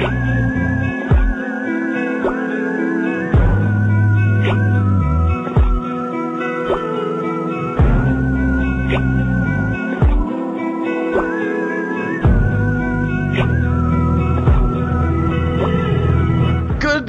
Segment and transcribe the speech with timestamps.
[0.00, 0.08] Good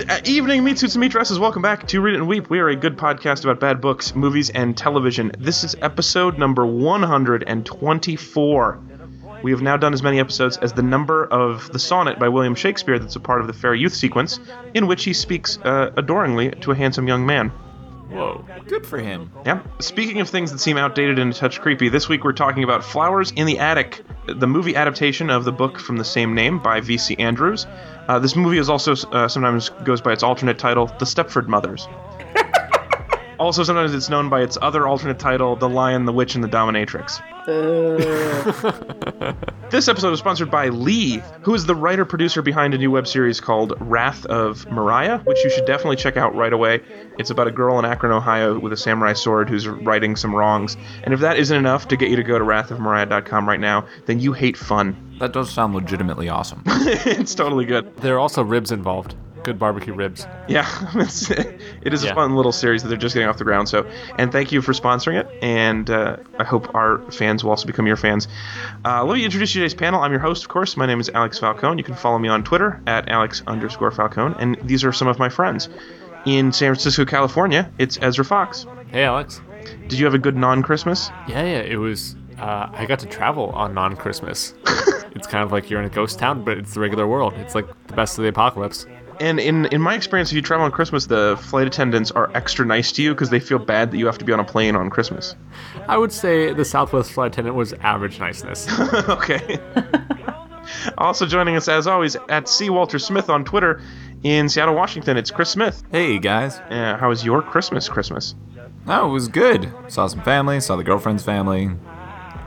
[0.09, 1.39] uh, evening, meat suits and meat dresses.
[1.39, 2.49] Welcome back to Read It and Weep.
[2.49, 5.31] We are a good podcast about bad books, movies, and television.
[5.39, 8.90] This is episode number 124.
[9.43, 12.55] We have now done as many episodes as the number of the sonnet by William
[12.55, 14.39] Shakespeare that's a part of the Fair Youth sequence,
[14.73, 17.51] in which he speaks uh, adoringly to a handsome young man.
[18.11, 18.46] Whoa.
[18.68, 19.32] Good for him.
[19.46, 19.61] Yeah.
[19.79, 22.83] Speaking of things that seem outdated and a touch creepy, this week we're talking about
[22.83, 26.82] Flowers in the Attic, the movie adaptation of the book from the same name by
[26.82, 27.15] V.C.
[27.15, 27.65] Andrews.
[28.10, 31.87] Uh, this movie is also uh, sometimes goes by its alternate title, The Stepford Mothers.
[33.41, 36.47] Also, sometimes it's known by its other alternate title, The Lion, the Witch, and the
[36.47, 37.22] Dominatrix.
[37.47, 39.33] Uh.
[39.72, 43.07] This episode is sponsored by Lee, who is the writer producer behind a new web
[43.07, 46.81] series called Wrath of Mariah, which you should definitely check out right away.
[47.17, 50.75] It's about a girl in Akron, Ohio with a samurai sword who's righting some wrongs.
[51.03, 54.19] And if that isn't enough to get you to go to wrathofmariah.com right now, then
[54.19, 55.16] you hate fun.
[55.19, 56.63] That does sound legitimately awesome.
[56.66, 57.95] it's totally good.
[57.95, 59.16] There are also ribs involved.
[59.44, 60.28] Good barbecue ribs.
[60.47, 63.70] Yeah, it's, it is a fun little series that they're just getting off the ground.
[63.70, 65.28] So, and thank you for sponsoring it.
[65.42, 68.28] And uh, I hope our fans will also become your fans.
[68.86, 70.02] Uh, let me introduce you today's panel.
[70.02, 70.78] I'm your host, of course.
[70.78, 71.78] My name is Alex Falcone.
[71.78, 74.36] You can follow me on Twitter at Alex underscore Falcone.
[74.39, 75.69] And these are some of my friends.
[76.25, 78.67] In San Francisco, California, it's Ezra Fox.
[78.92, 79.42] Hey, Alex.
[79.88, 81.09] Did you have a good non-Christmas?
[81.28, 81.62] Yeah, yeah.
[81.62, 82.16] It was.
[82.38, 84.53] Uh, I got to travel on non-Christmas.
[85.16, 87.34] it's kind of like you're in a ghost town, but it's the regular world.
[87.38, 88.86] It's like the best of the apocalypse.
[89.19, 92.65] And in in my experience, if you travel on Christmas, the flight attendants are extra
[92.65, 94.75] nice to you because they feel bad that you have to be on a plane
[94.75, 95.35] on Christmas.
[95.87, 98.67] I would say the Southwest flight attendant was average niceness.
[99.09, 99.59] okay.
[100.97, 103.81] also joining us as always at C Walter Smith on Twitter
[104.23, 105.17] in Seattle, Washington.
[105.17, 105.83] It's Chris Smith.
[105.91, 106.57] hey, guys.
[106.69, 107.89] Uh, how was your Christmas?
[107.89, 108.35] Christmas?
[108.88, 109.71] Oh, it was good.
[109.88, 111.69] Saw some family, saw the girlfriend's family,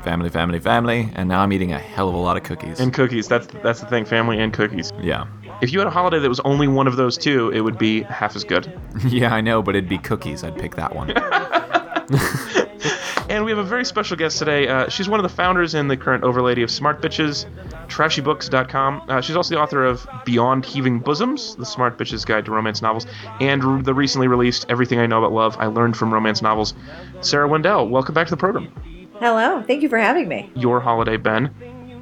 [0.04, 2.78] family, family, family, and now I'm eating a hell of a lot of cookies.
[2.78, 3.26] And cookies.
[3.26, 4.04] That's that's the thing.
[4.04, 4.92] Family and cookies.
[5.00, 5.26] yeah.
[5.62, 8.02] If you had a holiday that was only one of those two, it would be
[8.02, 8.72] half as good.
[9.08, 10.44] Yeah, I know, but it'd be cookies.
[10.44, 11.12] I'd pick that one.
[13.30, 14.68] And we have a very special guest today.
[14.68, 17.46] Uh, she's one of the founders and the current overlady of Smart Bitches,
[17.88, 19.02] TrashyBooks.com.
[19.08, 22.82] Uh, she's also the author of Beyond Heaving Bosoms, the Smart Bitches Guide to Romance
[22.82, 23.06] Novels,
[23.40, 26.74] and the recently released Everything I Know About Love I Learned from Romance Novels.
[27.22, 28.70] Sarah Wendell, welcome back to the program.
[29.20, 30.50] Hello, thank you for having me.
[30.54, 31.54] Your holiday, Ben.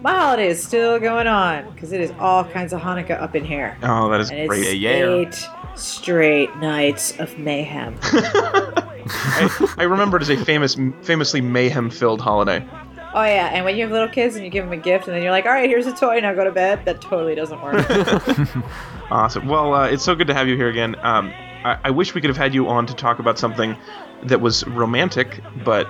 [0.03, 3.45] My holiday is still going on because it is all kinds of Hanukkah up in
[3.45, 3.77] here.
[3.83, 4.77] Oh, that is And great.
[4.79, 4.91] Yeah.
[4.91, 7.97] eight straight nights of mayhem.
[8.03, 12.67] I, I remember it as a famous, famously mayhem-filled holiday.
[13.15, 15.15] oh, yeah, and when you have little kids and you give them a gift and
[15.15, 17.61] then you're like, all right, here's a toy, now go to bed, that totally doesn't
[17.63, 17.87] work.
[19.11, 19.47] Awesome.
[19.47, 20.97] Well, uh, it's so good to have you here again.
[21.03, 21.35] Um,
[21.65, 23.77] I, I wish we could have had you on to talk about something
[24.23, 25.87] that was romantic, but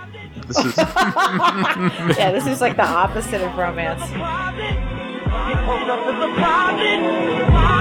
[0.46, 0.76] this is
[2.18, 4.02] yeah, this is like the opposite of romance.
[4.02, 7.00] He pulled up to the closet.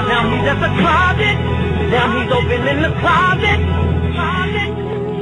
[0.08, 1.38] Now he's at the closet.
[1.92, 3.60] Now he's opening the closet.
[4.14, 4.72] Closet,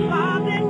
[0.09, 0.69] closet,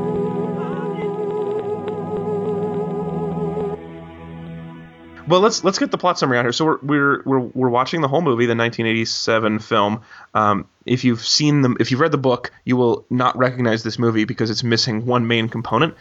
[5.30, 6.52] Well, let's let's get the plot summary out here.
[6.52, 10.02] So we're we're we're, we're watching the whole movie, the 1987 film.
[10.34, 14.00] Um, if you've seen them, if you've read the book, you will not recognize this
[14.00, 15.94] movie because it's missing one main component.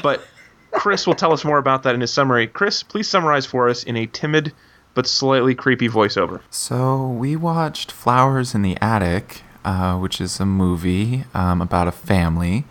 [0.00, 0.26] But
[0.70, 2.46] Chris will tell us more about that in his summary.
[2.46, 4.52] Chris, please summarize for us in a timid
[4.94, 6.40] but slightly creepy voiceover.
[6.50, 11.92] So we watched Flowers in the Attic, uh, which is a movie um, about a
[11.92, 12.64] family,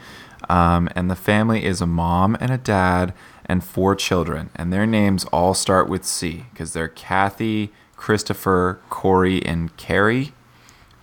[0.49, 3.13] um, and the family is a mom and a dad
[3.45, 9.43] and four children, and their names all start with C because they're Kathy, Christopher, Corey,
[9.45, 10.33] and Carrie.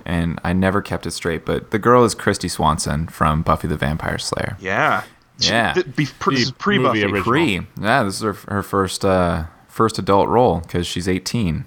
[0.05, 3.77] And I never kept it straight, but the girl is Christy Swanson from Buffy the
[3.77, 4.57] Vampire Slayer.
[4.59, 5.03] Yeah.
[5.39, 5.73] Yeah.
[5.75, 7.05] Th- be- pre- this is pre Buffy.
[7.05, 7.23] original.
[7.23, 11.65] Pre, yeah, this is her, her first uh, first adult role because she's 18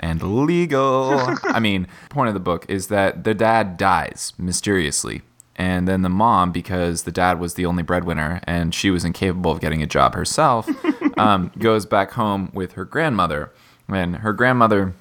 [0.00, 1.20] and legal.
[1.44, 5.22] I mean, point of the book is that the dad dies mysteriously,
[5.56, 9.50] and then the mom, because the dad was the only breadwinner and she was incapable
[9.50, 10.68] of getting a job herself,
[11.18, 13.50] um, goes back home with her grandmother,
[13.88, 14.94] and her grandmother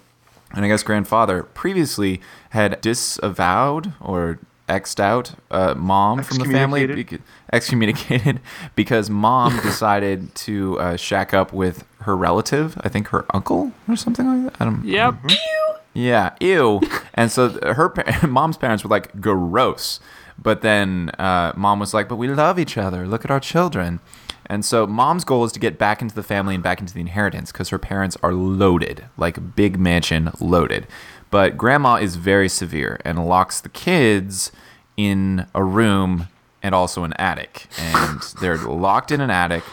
[0.53, 2.21] and I guess grandfather previously
[2.51, 6.85] had disavowed or exed out uh, mom from the family,
[7.53, 8.39] Excommunicated.
[8.75, 13.95] because mom decided to uh, shack up with her relative, I think her uncle or
[13.95, 14.61] something like that.
[14.61, 15.15] I don't, Yep.
[15.93, 16.81] yeah, ew.
[17.13, 19.99] and so her pa- mom's parents were like gross,
[20.41, 23.07] but then uh, mom was like, "But we love each other.
[23.07, 23.99] Look at our children."
[24.47, 26.99] And so mom's goal is to get back into the family and back into the
[26.99, 30.85] inheritance because her parents are loaded, like big mansion loaded.
[31.31, 34.51] But grandma is very severe and locks the kids
[34.97, 36.27] in a room
[36.63, 37.67] and also an attic.
[37.77, 39.63] And they're locked in an attic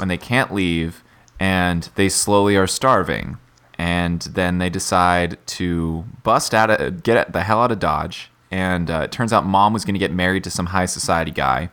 [0.00, 1.04] and they can't leave
[1.38, 3.38] and they slowly are starving.
[3.78, 8.30] And then they decide to bust out of, get the hell out of Dodge.
[8.50, 11.30] And uh, it turns out mom was going to get married to some high society
[11.30, 11.70] guy.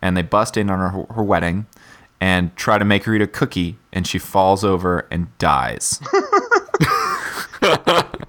[0.00, 1.66] And they bust in on her, her wedding
[2.20, 3.78] and try to make her eat a cookie.
[3.92, 6.00] And she falls over and dies.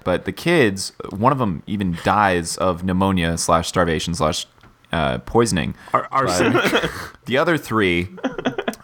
[0.04, 4.46] but the kids, one of them even dies of pneumonia slash starvation slash
[4.92, 5.74] uh, poisoning.
[5.92, 6.82] Ar- arsenic.
[7.26, 8.08] The other three,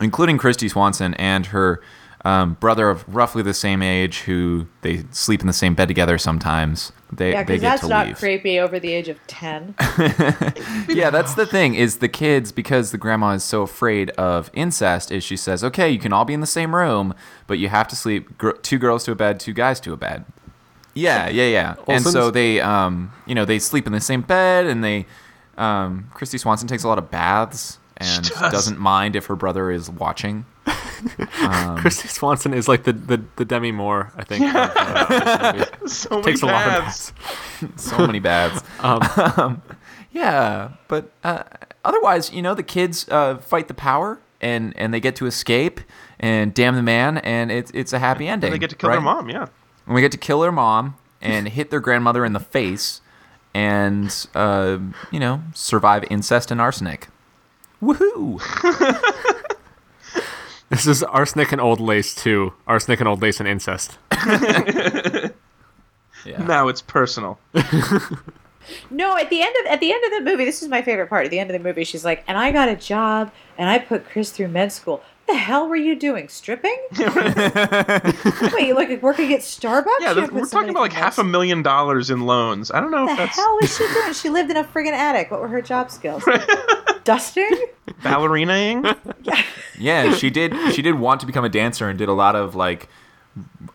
[0.00, 1.80] including Christy Swanson and her
[2.24, 6.16] um, brother of roughly the same age, who they sleep in the same bed together
[6.18, 6.90] sometimes.
[7.12, 8.16] They Yeah, they because get that's to not leave.
[8.18, 9.74] creepy over the age of 10.
[10.88, 15.12] yeah, that's the thing is the kids because the grandma is so afraid of incest
[15.12, 17.14] is she says, "Okay, you can all be in the same room,
[17.46, 19.96] but you have to sleep gr- two girls to a bed, two guys to a
[19.96, 20.24] bed."
[20.94, 21.74] Yeah, yeah, yeah.
[21.88, 25.06] and so they um, you know, they sleep in the same bed and they
[25.58, 28.52] um Christy Swanson takes a lot of baths and does.
[28.52, 30.44] doesn't mind if her brother is watching.
[31.76, 34.44] Christy Swanson is like the, the, the Demi Moore, I think.
[34.46, 35.70] of, uh, this movie.
[35.88, 37.10] So many Takes a lot of baths.
[37.60, 37.82] baths.
[37.90, 38.62] so many baths.
[38.80, 39.62] Um,
[40.12, 41.42] yeah, but uh,
[41.84, 45.80] otherwise, you know, the kids uh, fight the power and and they get to escape
[46.18, 48.50] and damn the man, and it's it's a happy ending.
[48.50, 49.28] They get to kill their mom.
[49.28, 49.46] Yeah.
[49.86, 53.00] And we get to kill their mom and hit their grandmother in the face,
[53.54, 54.78] and uh,
[55.10, 57.08] you know, survive incest and arsenic.
[57.82, 58.40] Woohoo!
[60.70, 62.52] This is Arsenic and Old Lace too.
[62.66, 63.98] Arsenic and Old Lace and incest.
[66.26, 66.42] Yeah.
[66.42, 67.38] Now it's personal.
[68.90, 71.10] No, at the end of at the end of the movie, this is my favorite
[71.10, 71.26] part.
[71.26, 73.78] At the end of the movie, she's like, "And I got a job, and I
[73.78, 75.02] put Chris through med school.
[75.26, 76.28] What the hell were you doing?
[76.28, 76.76] Stripping?
[76.98, 79.86] Wait, you like working at Starbucks?
[80.00, 82.70] Yeah, You we're talking about like through half a million dollars in loans.
[82.70, 83.10] I don't know school.
[83.12, 84.12] if The that's hell was she doing?
[84.12, 85.30] She lived in a friggin' attic.
[85.30, 86.22] What were her job skills?
[87.04, 87.48] Dusting?
[88.02, 88.84] ballerinaing.
[89.22, 89.42] Yeah.
[89.78, 90.54] Yeah, she did.
[90.74, 92.88] She did want to become a dancer and did a lot of like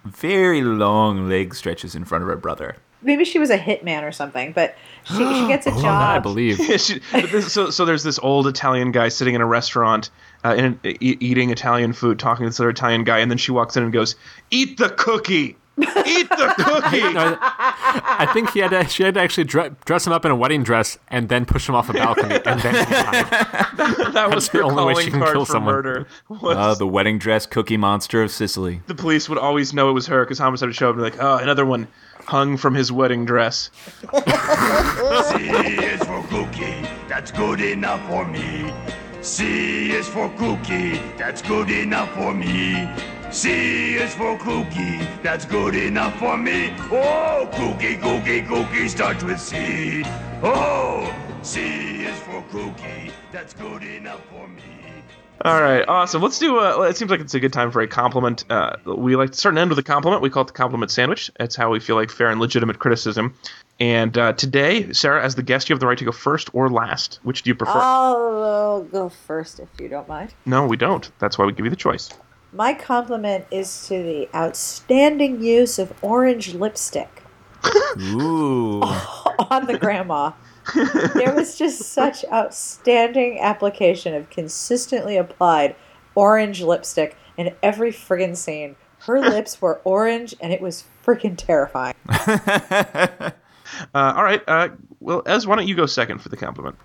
[0.05, 2.77] very long leg stretches in front of her brother.
[3.01, 4.51] Maybe she was a hitman or something.
[4.51, 4.75] But
[5.05, 6.17] she she gets a Oh, job.
[6.17, 6.59] I believe.
[6.59, 10.09] Yeah, she- but this- so, so there's this old Italian guy sitting in a restaurant,
[10.43, 13.51] uh, in, e- eating Italian food, talking to this other Italian guy, and then she
[13.51, 14.15] walks in and goes,
[14.51, 19.21] "Eat the cookie, eat the cookie." No, I think he had to, she had to
[19.21, 21.93] actually dre- dress him up in a wedding dress and then push him off a
[21.93, 24.13] balcony and then hide.
[24.13, 25.73] that was the her only way she can kill someone.
[25.75, 26.07] murder.
[26.29, 28.81] Was Uh, the wedding dress cookie monster of Sicily.
[28.87, 31.09] the police would always know it was her because homicide would show up and be
[31.11, 31.87] like, "Oh, another one
[32.29, 33.69] hung from his wedding dress."
[34.01, 35.35] C
[35.93, 38.73] is for cookie, that's good enough for me.
[39.21, 42.87] C is for cookie, that's good enough for me.
[43.31, 46.73] C is for cookie, that's good enough for me.
[46.91, 50.03] Oh, cookie, cookie, cookie starts with C.
[50.41, 54.88] Oh, C is for cookie, that's good enough for me.
[55.45, 56.21] All right, awesome.
[56.21, 56.59] Let's do.
[56.59, 58.43] Uh, it seems like it's a good time for a compliment.
[58.49, 60.21] Uh, we like to start and end with a compliment.
[60.21, 61.31] We call it the compliment sandwich.
[61.39, 63.33] It's how we feel like fair and legitimate criticism.
[63.79, 66.69] And uh, today, Sarah, as the guest, you have the right to go first or
[66.69, 67.19] last.
[67.23, 67.79] Which do you prefer?
[67.79, 70.33] I'll go first if you don't mind.
[70.45, 71.09] no, we don't.
[71.19, 72.09] That's why we give you the choice.
[72.51, 77.23] My compliment is to the outstanding use of orange lipstick
[77.97, 78.81] Ooh.
[79.49, 80.31] on the grandma.
[81.13, 85.75] There was just such outstanding application of consistently applied
[86.15, 88.75] orange lipstick in every friggin' scene.
[88.99, 91.95] Her lips were orange and it was freaking terrifying.
[93.93, 94.41] Uh, all right.
[94.47, 96.75] Uh, well, Ez, why don't you go second for the compliment?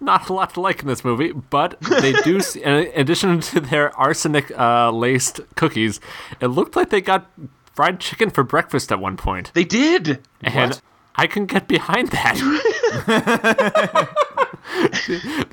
[0.00, 2.38] Not a lot to like in this movie, but they do.
[2.38, 6.00] s- In addition to their arsenic uh, laced cookies,
[6.40, 7.30] it looked like they got
[7.74, 10.26] fried chicken for breakfast at one point, They did.
[10.42, 10.80] and
[11.16, 12.36] I can get behind that.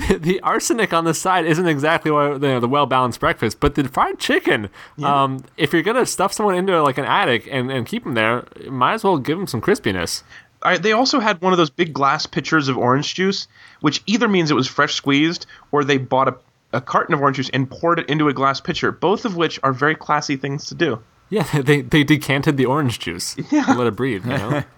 [0.07, 3.59] the, the arsenic on the side isn't exactly what, you know, the well balanced breakfast,
[3.59, 4.69] but the fried chicken.
[5.03, 8.45] Um, if you're gonna stuff someone into like an attic and, and keep them there,
[8.69, 10.23] might as well give them some crispiness.
[10.63, 13.47] I, they also had one of those big glass pitchers of orange juice,
[13.81, 16.35] which either means it was fresh squeezed or they bought a,
[16.73, 18.91] a carton of orange juice and poured it into a glass pitcher.
[18.91, 21.01] Both of which are very classy things to do.
[21.29, 24.25] Yeah, they, they decanted the orange juice and let it breathe.
[24.25, 24.63] You know.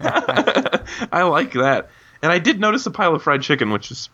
[1.12, 1.90] I like that.
[2.22, 4.08] And I did notice a pile of fried chicken, which is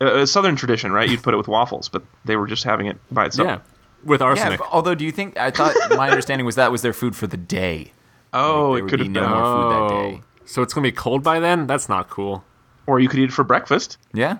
[0.00, 1.08] a, a southern tradition, right?
[1.08, 3.46] You'd put it with waffles, but they were just having it by itself.
[3.48, 3.58] Yeah,
[4.04, 4.58] with arsenic.
[4.60, 7.26] but although do you think I thought my understanding was that was their food for
[7.26, 7.92] the day.
[8.36, 9.30] Oh, There it could be have no been.
[9.30, 10.20] more food that Oh, day.
[10.44, 11.68] so it's gonna be cold by then?
[11.68, 12.42] That's not cool.
[12.88, 13.96] Or you could eat it for breakfast.
[14.12, 14.38] Yeah.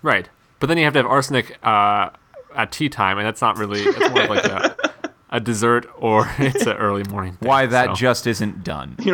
[0.00, 2.08] Right, but then you have to have arsenic uh,
[2.56, 3.82] at tea time, and that's not really.
[3.82, 4.73] It's more of like a,
[5.34, 7.34] a dessert or it's an early morning.
[7.34, 7.94] Thing, Why that so.
[7.94, 8.96] just isn't done.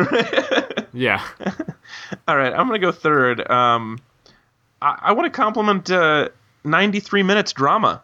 [0.93, 1.25] Yeah.
[2.27, 3.49] All right, I'm gonna go third.
[3.49, 3.97] Um,
[4.81, 6.27] I, I want to compliment uh,
[6.65, 8.01] 93 minutes drama.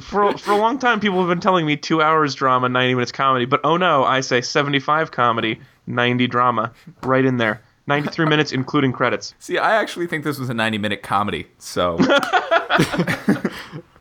[0.00, 3.10] for for a long time, people have been telling me two hours drama, 90 minutes
[3.10, 3.46] comedy.
[3.46, 5.58] But oh no, I say 75 comedy,
[5.88, 6.72] 90 drama,
[7.02, 7.60] right in there.
[7.88, 9.34] 93 minutes, including credits.
[9.40, 11.48] See, I actually think this was a 90 minute comedy.
[11.58, 11.98] So,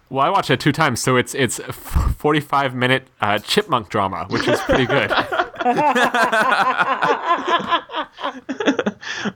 [0.09, 1.59] Well, I watched it two times, so it's it's
[2.17, 5.11] 45 minute uh, chipmunk drama, which is pretty good.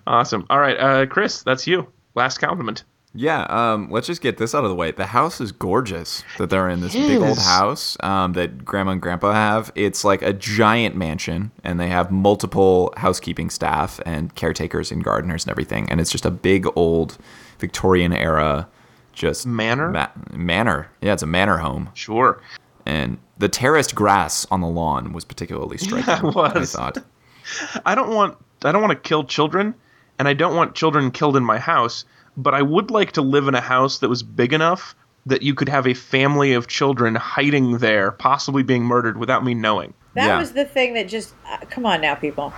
[0.07, 0.45] Awesome.
[0.49, 1.87] All right, uh, Chris, that's you.
[2.15, 2.83] Last compliment.
[3.15, 4.91] yeah, um, let's just get this out of the way.
[4.91, 9.01] The house is gorgeous that they're in this big old house um, that grandma and
[9.01, 9.71] grandpa have.
[9.75, 15.43] It's like a giant mansion, and they have multiple housekeeping staff and caretakers and gardeners
[15.45, 15.89] and everything.
[15.89, 17.17] And it's just a big old
[17.59, 18.67] Victorian era,
[19.13, 19.89] just Manor?
[19.89, 20.89] ma- manor.
[21.01, 21.89] Yeah, it's a manor home.
[21.93, 22.41] Sure.
[22.85, 26.27] and the terraced grass on the lawn was particularly striking.
[26.29, 26.75] it was.
[26.75, 26.97] I thought.
[27.85, 29.73] I don't want I don't want to kill children,
[30.19, 32.05] and I don't want children killed in my house.
[32.37, 35.53] But I would like to live in a house that was big enough that you
[35.53, 39.93] could have a family of children hiding there, possibly being murdered without me knowing.
[40.15, 40.39] That Yeah.
[40.39, 41.33] was the thing that just.
[41.49, 42.51] Uh, come on now, people.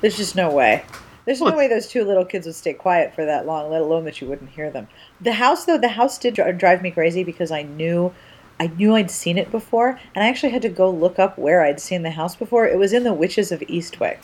[0.00, 0.84] There's just no way.
[1.24, 4.04] There's no way those two little kids would stay quiet for that long, let alone
[4.04, 4.88] that you wouldn't hear them.
[5.20, 8.12] The house, though, the house did drive me crazy because I knew.
[8.58, 11.62] I knew I'd seen it before, and I actually had to go look up where
[11.62, 12.66] I'd seen the house before.
[12.66, 14.18] It was in The Witches of Eastwick.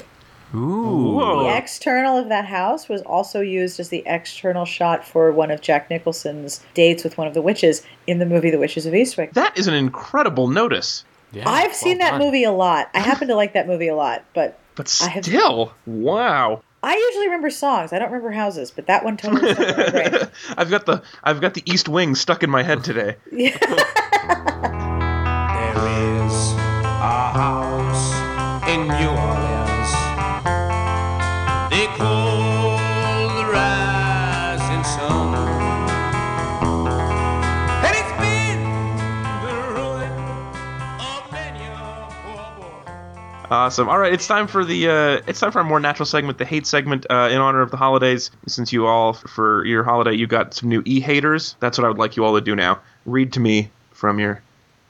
[0.55, 1.15] Ooh.
[1.17, 1.43] Whoa.
[1.45, 5.61] The external of that house was also used as the external shot for one of
[5.63, 9.33] Jack Nicholson's dates with one of the witches in the movie The Witches of Eastwick.
[9.33, 11.05] That is an incredible notice.
[11.33, 12.21] Yeah, I've well seen that done.
[12.21, 12.91] movie a lot.
[12.95, 16.63] I happen to like that movie a lot, but But I have- still, wow.
[16.83, 17.93] I usually remember songs.
[17.93, 20.29] I don't remember houses, but that one totally stuck in my brain.
[20.57, 23.17] I've got the I've got the East Wing stuck in my head today.
[23.31, 23.49] There
[26.23, 28.15] is a house
[28.69, 29.56] in New Orleans.
[43.49, 43.89] Awesome.
[43.89, 46.45] All right, it's time for the uh, it's time for a more natural segment, the
[46.45, 48.31] hate segment, uh, in honor of the holidays.
[48.49, 51.55] Since you all for your holiday, you got some new e haters.
[51.61, 52.81] That's what I would like you all to do now.
[53.05, 54.43] Read to me from your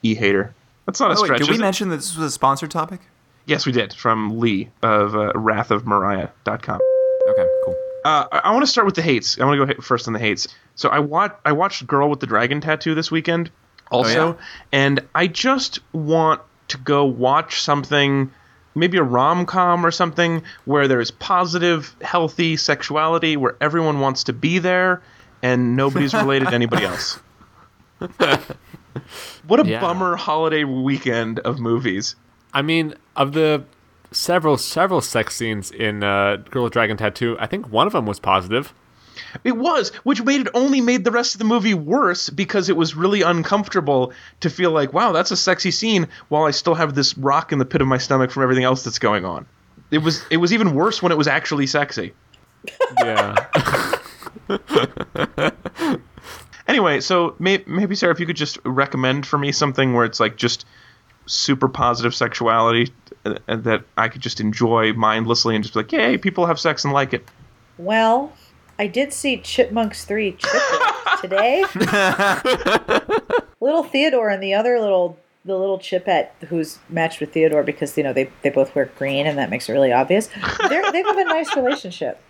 [0.02, 0.54] e hater.
[0.86, 1.40] That's not a Oh, wait, stretch.
[1.40, 3.00] did we mention that this was a sponsored topic?
[3.44, 3.92] Yes, we did.
[3.92, 6.80] From Lee of uh, wrathofmariah.com.
[7.28, 7.74] Okay, cool.
[8.06, 9.38] Uh, I, I want to start with the hates.
[9.38, 10.48] I want to go first on the hates.
[10.76, 13.50] So I watched I watched Girl with the Dragon Tattoo this weekend,
[13.90, 14.44] also, yeah?
[14.72, 18.32] and I just want to go watch something,
[18.76, 24.22] maybe a rom com or something where there is positive, healthy sexuality, where everyone wants
[24.24, 25.02] to be there,
[25.42, 27.18] and nobody's related to anybody else.
[29.46, 29.80] What a Yeah.
[29.80, 32.16] bummer holiday weekend of movies.
[32.54, 33.64] I mean, of the
[34.12, 38.06] several several sex scenes in uh, Girl with Dragon Tattoo, I think one of them
[38.06, 38.72] was positive.
[39.44, 42.76] It was, which made it only made the rest of the movie worse because it
[42.76, 46.94] was really uncomfortable to feel like, wow, that's a sexy scene, while I still have
[46.94, 49.46] this rock in the pit of my stomach from everything else that's going on.
[49.90, 52.12] It was it was even worse when it was actually sexy.
[53.00, 53.46] Yeah.
[56.68, 60.18] Anyway, so may, maybe Sarah, if you could just recommend for me something where it's
[60.18, 60.66] like just
[61.26, 62.92] super positive sexuality
[63.24, 66.84] uh, that I could just enjoy mindlessly and just be like, yay, people have sex
[66.84, 67.28] and like it.
[67.78, 68.32] Well,
[68.78, 71.64] I did see Chipmunks 3 Chipwreck today.
[73.60, 78.02] little Theodore and the other little the little Chipette who's matched with Theodore because you
[78.02, 80.28] know they, they both wear green and that makes it really obvious.
[80.68, 82.20] They're, they have a nice relationship.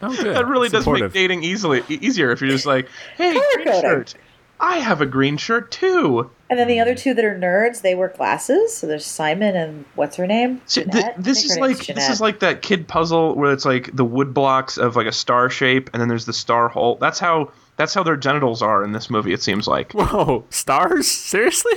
[0.00, 0.34] Oh, good.
[0.34, 1.06] That really does Supportive.
[1.06, 4.14] make dating easily easier if you're just like, hey, green shirt.
[4.60, 6.30] I have a green shirt too.
[6.50, 8.74] And then the other two that are nerds, they wear glasses.
[8.74, 10.60] So there's Simon and what's her name?
[10.66, 13.64] See, th- this is her name's like this is like that kid puzzle where it's
[13.64, 16.96] like the wood blocks of like a star shape, and then there's the star hole.
[16.96, 19.32] That's how that's how their genitals are in this movie.
[19.32, 19.92] It seems like.
[19.92, 21.06] Whoa, stars?
[21.08, 21.72] Seriously?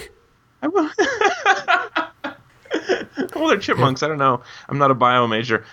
[0.64, 0.90] I will-
[3.36, 4.02] well, they're chipmunks.
[4.04, 4.42] I don't know.
[4.70, 5.66] I'm not a bio major.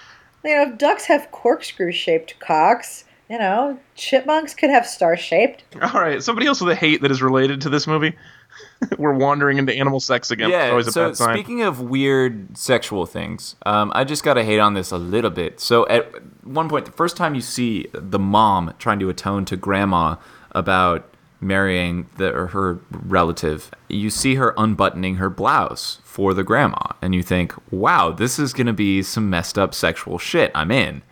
[0.45, 5.65] You know, ducks have corkscrew shaped cocks, you know, chipmunks could have star shaped.
[5.83, 8.17] All right, somebody else with a hate that is related to this movie.
[8.99, 10.51] We're wandering into animal sex again.
[10.51, 10.71] Yeah.
[10.71, 11.35] always a So bad sign.
[11.35, 15.61] speaking of weird sexual things, um, I just gotta hate on this a little bit.
[15.61, 16.11] So at
[16.45, 20.17] one point, the first time you see the mom trying to atone to grandma
[20.53, 21.05] about
[21.41, 27.15] marrying the or her relative, you see her unbuttoning her blouse for the grandma, and
[27.15, 31.03] you think, "Wow, this is gonna be some messed up sexual shit." I'm in.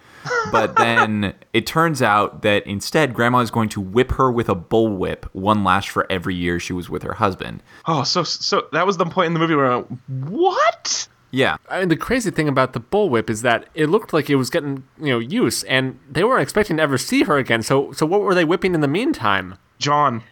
[0.53, 4.55] But then it turns out that instead, grandma is going to whip her with a
[4.55, 7.63] bullwhip, one lash for every year she was with her husband.
[7.87, 11.09] oh, so so that was the point in the movie where I went, what?
[11.33, 11.57] Yeah.
[11.69, 14.49] I mean, the crazy thing about the bullwhip is that it looked like it was
[14.51, 17.63] getting you know use, and they weren't expecting to ever see her again.
[17.63, 19.59] So, so what were they whipping in the meantime?
[19.79, 20.23] John,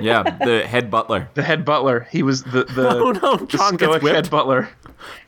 [0.00, 0.22] Yeah.
[0.22, 1.28] The head butler.
[1.34, 2.06] the head butler.
[2.10, 4.68] He was the the, Oh no, the John gets stoic head butler.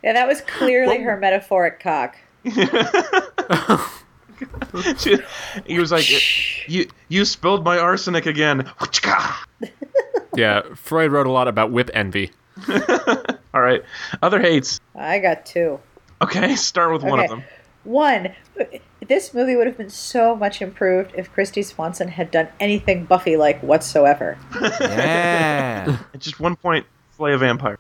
[0.03, 2.17] Yeah, that was clearly her metaphoric cock.
[5.67, 6.09] He was like,
[6.69, 8.71] "You you spilled my arsenic again."
[10.37, 12.31] Yeah, Freud wrote a lot about whip envy.
[13.55, 13.83] All right,
[14.23, 14.79] other hates.
[14.95, 15.81] I got two.
[16.23, 17.43] Okay, start with one of them.
[17.83, 18.35] One,
[19.07, 23.37] this movie would have been so much improved if Christy Swanson had done anything Buffy
[23.37, 24.39] like whatsoever.
[24.81, 25.99] Yeah.
[26.15, 27.79] At just one point, slay a vampire.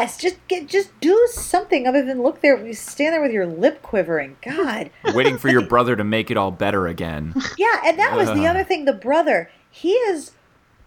[0.00, 2.66] Yes, just get, just do something other than look there.
[2.66, 4.38] You stand there with your lip quivering.
[4.40, 4.90] God.
[5.12, 7.34] Waiting for your brother to make it all better again.
[7.58, 8.86] Yeah, and that was the other thing.
[8.86, 10.32] The brother, he is.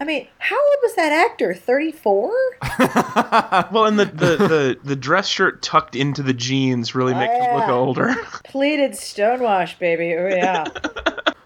[0.02, 1.54] I mean, how old was that actor?
[1.54, 2.34] Thirty-four.
[3.72, 7.56] Well, and the, the, the, the dress shirt tucked into the jeans really makes him
[7.56, 8.16] look oh, older.
[8.44, 10.16] Pleated stonewash, baby.
[10.16, 10.66] Oh yeah.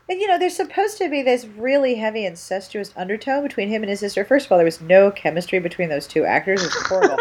[0.10, 3.90] And you know, there's supposed to be this really heavy incestuous undertone between him and
[3.90, 4.24] his sister.
[4.24, 6.64] First of all, there was no chemistry between those two actors.
[6.64, 7.18] It's horrible.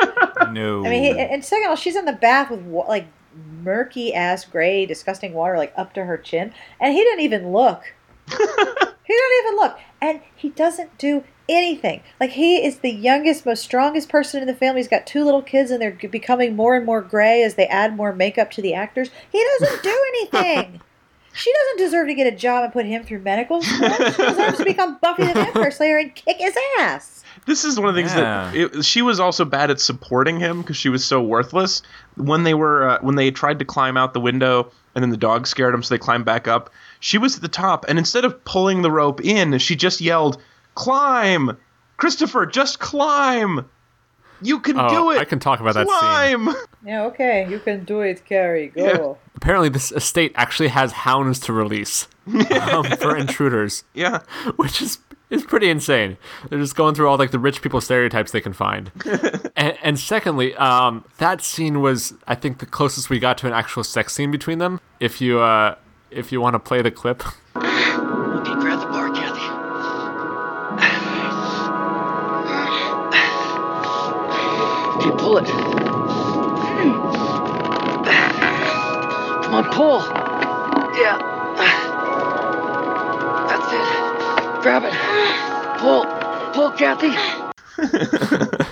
[0.50, 0.84] No.
[0.84, 3.06] I mean, he, and second of all, she's in the bath with like
[3.62, 7.92] murky ass gray, disgusting water like up to her chin, and he didn't even look.
[8.30, 12.02] he didn't even look, and he doesn't do anything.
[12.20, 14.80] Like he is the youngest, most strongest person in the family.
[14.80, 17.96] He's got two little kids, and they're becoming more and more gray as they add
[17.96, 19.10] more makeup to the actors.
[19.30, 20.80] He doesn't do anything.
[21.36, 23.90] She doesn't deserve to get a job and put him through medical school.
[23.90, 27.22] She deserves to become Buffy the Vampire Slayer and kick his ass.
[27.44, 30.62] This is one of the things that it, she was also bad at supporting him
[30.62, 31.82] because she was so worthless.
[32.16, 35.16] When they were uh, when they tried to climb out the window and then the
[35.18, 36.70] dog scared them, so they climbed back up.
[37.00, 40.42] She was at the top, and instead of pulling the rope in, she just yelled,
[40.74, 41.56] "Climb,
[41.98, 42.46] Christopher!
[42.46, 43.66] Just climb!
[44.42, 45.18] You can Oh, do it!
[45.18, 46.54] I can talk about that scene.
[46.84, 48.68] Yeah, okay, you can do it, Carrie.
[48.68, 49.18] Go.
[49.34, 52.08] Apparently, this estate actually has hounds to release
[52.72, 54.20] um, for intruders, Yeah,
[54.56, 56.16] which is is pretty insane.
[56.48, 58.92] They're just going through all like the rich people stereotypes they can find.
[59.56, 63.52] and, and secondly, um, that scene was I think the closest we got to an
[63.52, 64.80] actual sex scene between them.
[65.00, 65.74] If you uh,
[66.10, 67.22] if you want to play the clip,
[75.26, 75.46] pull it.
[79.42, 79.98] Come on, pull.
[80.96, 81.18] Yeah.
[83.48, 84.62] That's it.
[84.62, 84.94] Grab it.
[85.80, 86.06] Pull.
[86.52, 87.12] Pull, Kathy.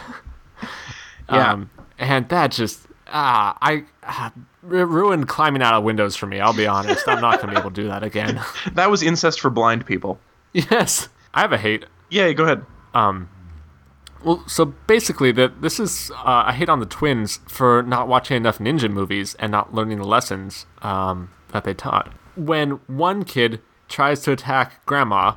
[1.30, 1.52] Yeah.
[1.52, 6.38] um, and that just ah, I ah, ru- ruined climbing out of windows for me.
[6.38, 8.42] I'll be honest, I'm not gonna be able to do that again.
[8.74, 10.20] that was incest for blind people.
[10.52, 12.66] yes, I have a hate Yeah, go ahead.
[12.92, 13.30] Um,
[14.24, 18.58] well, so basically, that this is uh, hate on the twins for not watching enough
[18.58, 22.12] ninja movies and not learning the lessons um, that they taught.
[22.36, 25.34] When one kid tries to attack grandma,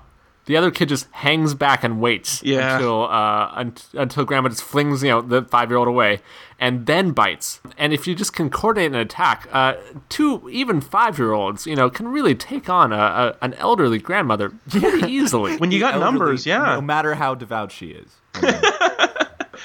[0.47, 2.75] the other kid just hangs back and waits Yeah.
[2.75, 6.19] until uh, un- until grandma just flings you know the five year old away
[6.59, 7.61] and then bites.
[7.77, 9.75] And if you just can coordinate an attack, uh,
[10.09, 13.99] two even five year olds you know can really take on a, a an elderly
[13.99, 15.55] grandmother pretty easily.
[15.57, 16.75] When you got Elderly, numbers, yeah.
[16.75, 18.09] No matter how devout she is.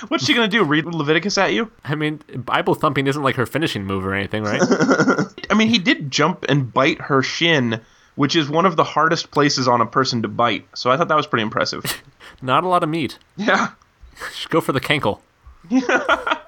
[0.09, 0.65] What's she gonna do?
[0.65, 1.71] Read Leviticus at you?
[1.85, 4.61] I mean, Bible thumping isn't like her finishing move or anything, right?
[5.51, 7.81] I mean, he did jump and bite her shin,
[8.15, 10.67] which is one of the hardest places on a person to bite.
[10.75, 11.85] So I thought that was pretty impressive.
[12.43, 13.19] Not a lot of meat.
[13.37, 13.71] Yeah.
[14.31, 15.21] Just go for the cankle.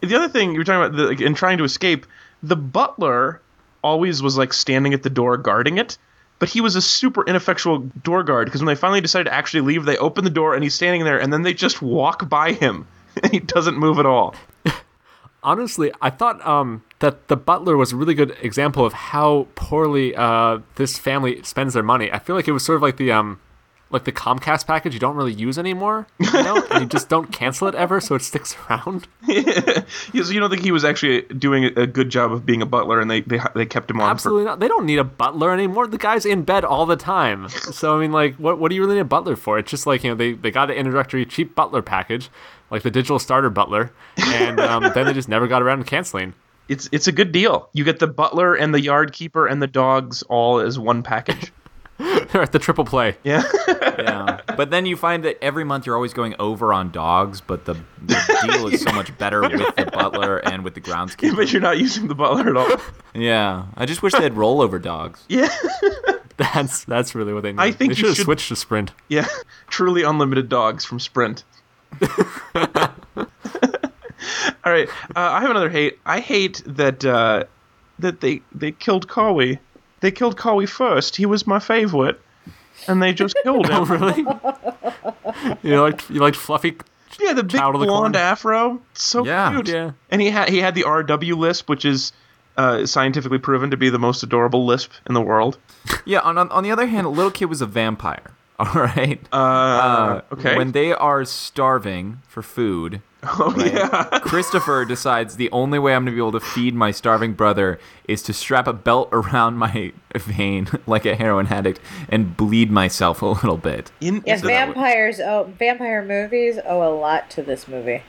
[0.00, 2.06] The other thing you were talking about, the, like, in trying to escape,
[2.42, 3.40] the butler
[3.82, 5.98] always was like standing at the door guarding it,
[6.38, 9.60] but he was a super ineffectual door guard because when they finally decided to actually
[9.62, 12.52] leave, they open the door and he's standing there, and then they just walk by
[12.52, 12.86] him,
[13.22, 14.34] and he doesn't move at all.
[15.44, 20.14] Honestly, I thought um, that the butler was a really good example of how poorly
[20.14, 22.12] uh, this family spends their money.
[22.12, 23.40] I feel like it was sort of like the um,
[23.92, 27.30] like the Comcast package you don't really use anymore, you know, and you just don't
[27.30, 29.06] cancel it ever, so it sticks around.
[30.12, 32.66] Yeah, so you don't think he was actually doing a good job of being a
[32.66, 34.60] butler, and they they, they kept him on Absolutely not.
[34.60, 35.86] They don't need a butler anymore.
[35.86, 37.48] The guy's in bed all the time.
[37.72, 39.58] So I mean, like, what what do you really need a butler for?
[39.58, 42.28] It's just like you know they they got an introductory cheap butler package,
[42.70, 46.34] like the digital starter butler, and um, then they just never got around to canceling.
[46.68, 47.68] It's it's a good deal.
[47.72, 51.52] You get the butler and the yard keeper and the dogs all as one package.
[52.32, 53.16] They're at the triple play.
[53.22, 53.42] Yeah.
[53.68, 54.40] yeah.
[54.56, 57.74] But then you find that every month you're always going over on dogs, but the,
[58.04, 61.34] the deal is so much better with the butler and with the groundskeeper.
[61.36, 62.76] but you're not using the butler at all.
[63.14, 63.64] Yeah.
[63.76, 65.24] I just wish they had rollover dogs.
[65.28, 65.48] Yeah.
[66.36, 67.60] That's that's really what they need.
[67.60, 68.92] I think they you should have should- switched to sprint.
[69.08, 69.26] Yeah.
[69.68, 71.44] Truly unlimited dogs from Sprint.
[72.54, 72.88] all
[74.64, 75.98] All right, uh, I have another hate.
[76.06, 77.44] I hate that uh,
[77.98, 79.58] that they they killed Cowie.
[80.02, 81.16] They killed Cowie first.
[81.16, 82.20] He was my favorite,
[82.86, 83.74] and they just killed him.
[83.74, 84.26] Oh, really?
[85.62, 86.76] you liked you liked fluffy?
[87.20, 88.16] Yeah, the big of the blonde corn.
[88.16, 89.50] afro, so Yeah.
[89.52, 89.68] cute.
[89.68, 89.92] Yeah.
[90.10, 92.12] and he had he had the RW lisp, which is
[92.56, 95.56] uh, scientifically proven to be the most adorable lisp in the world.
[96.04, 96.20] Yeah.
[96.20, 98.30] On, on on the other hand, a little kid was a vampire.
[98.58, 99.20] All right.
[99.32, 100.56] Uh, okay.
[100.56, 103.00] When they are starving for food,
[103.38, 104.18] oh yeah.
[104.20, 107.78] Christopher decides the only way I'm going to be able to feed my starving brother
[108.08, 113.22] is to strap a belt around my vein like a heroin addict and bleed myself
[113.22, 113.92] a little bit.
[114.00, 115.20] In, Yes, so that would- vampires.
[115.20, 118.02] Oh, vampire movies owe a lot to this movie.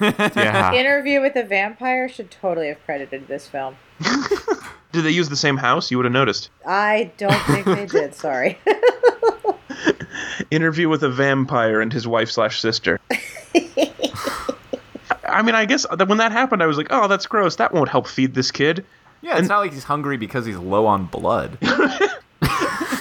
[0.00, 0.72] Yeah.
[0.72, 3.76] Interview with a Vampire should totally have credited this film.
[4.92, 5.90] Did they use the same house?
[5.90, 6.48] You would have noticed.
[6.66, 8.14] I don't think they did.
[8.14, 8.58] Sorry.
[10.50, 12.98] Interview with a vampire and his wife slash sister.
[15.28, 17.56] I mean, I guess that when that happened, I was like, "Oh, that's gross.
[17.56, 18.84] That won't help feed this kid."
[19.20, 21.58] Yeah, it's not like he's hungry because he's low on blood.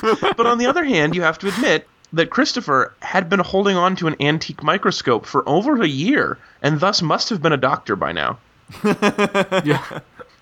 [0.01, 3.95] But on the other hand, you have to admit that Christopher had been holding on
[3.97, 7.95] to an antique microscope for over a year, and thus must have been a doctor
[7.95, 8.37] by now.
[8.83, 9.99] yeah.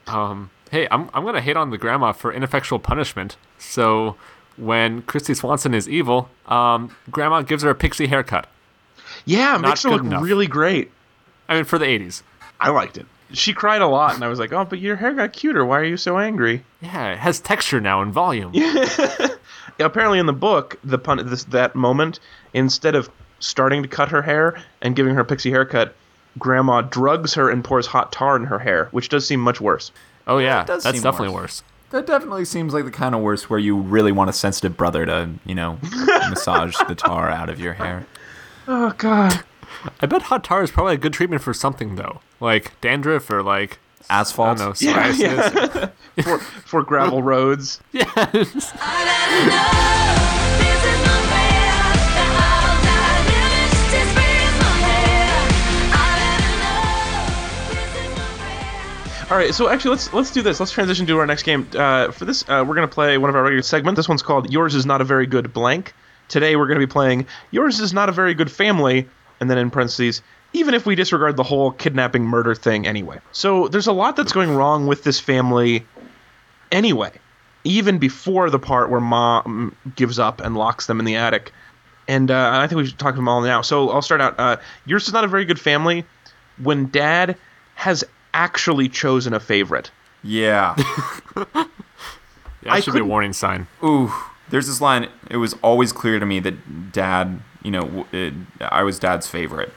[0.07, 3.37] Um, hey, I'm I'm gonna hate on the grandma for ineffectual punishment.
[3.57, 4.15] So
[4.57, 8.47] when Christy Swanson is evil, um, grandma gives her a pixie haircut.
[9.25, 10.23] Yeah, it makes her good look enough.
[10.23, 10.91] really great.
[11.49, 12.23] I mean, for the '80s.
[12.59, 13.05] I liked it.
[13.33, 15.65] She cried a lot, and I was like, "Oh, but your hair got cuter.
[15.65, 18.53] Why are you so angry?" Yeah, it has texture now and volume.
[19.79, 22.19] apparently in the book the pun this that moment
[22.53, 25.93] instead of starting to cut her hair and giving her a pixie haircut
[26.39, 29.91] grandma drugs her and pours hot tar in her hair which does seem much worse
[30.27, 31.61] Oh yeah, it that's definitely worse.
[31.61, 31.63] worse.
[31.91, 35.05] That definitely seems like the kind of worse where you really want a sensitive brother
[35.05, 35.77] to, you know,
[36.29, 38.07] massage the tar out of your hair.
[38.67, 39.43] oh god
[40.01, 43.43] I bet hot tar is probably a good treatment for something though, like dandruff or
[43.43, 44.57] like I Asphalt.
[44.57, 45.91] don't know psoriasis.
[46.23, 47.81] for, for gravel roads.
[47.91, 48.73] Yes.
[59.31, 60.59] all right so actually let's let's do this.
[60.59, 61.67] Let's transition to our next game.
[61.75, 63.97] Uh, for this uh, we're going to play one of our regular segments.
[63.97, 65.93] This one's called yours is not a very good blank.
[66.27, 69.07] Today we're going to be playing yours is not a very good family
[69.39, 70.21] and then in parentheses
[70.53, 74.31] even if we disregard the whole kidnapping murder thing anyway so there's a lot that's
[74.33, 75.85] going wrong with this family
[76.71, 77.11] anyway
[77.63, 81.51] even before the part where mom gives up and locks them in the attic
[82.07, 84.39] and uh, i think we should talk to them all now so i'll start out
[84.39, 86.05] uh, yours is not a very good family
[86.61, 87.35] when dad
[87.75, 89.91] has actually chosen a favorite
[90.23, 90.75] Yeah.
[92.63, 93.67] That I should be a warning sign.
[93.83, 94.11] Ooh,
[94.49, 95.07] there's this line.
[95.29, 99.73] It was always clear to me that dad, you know, it, I was dad's favorite.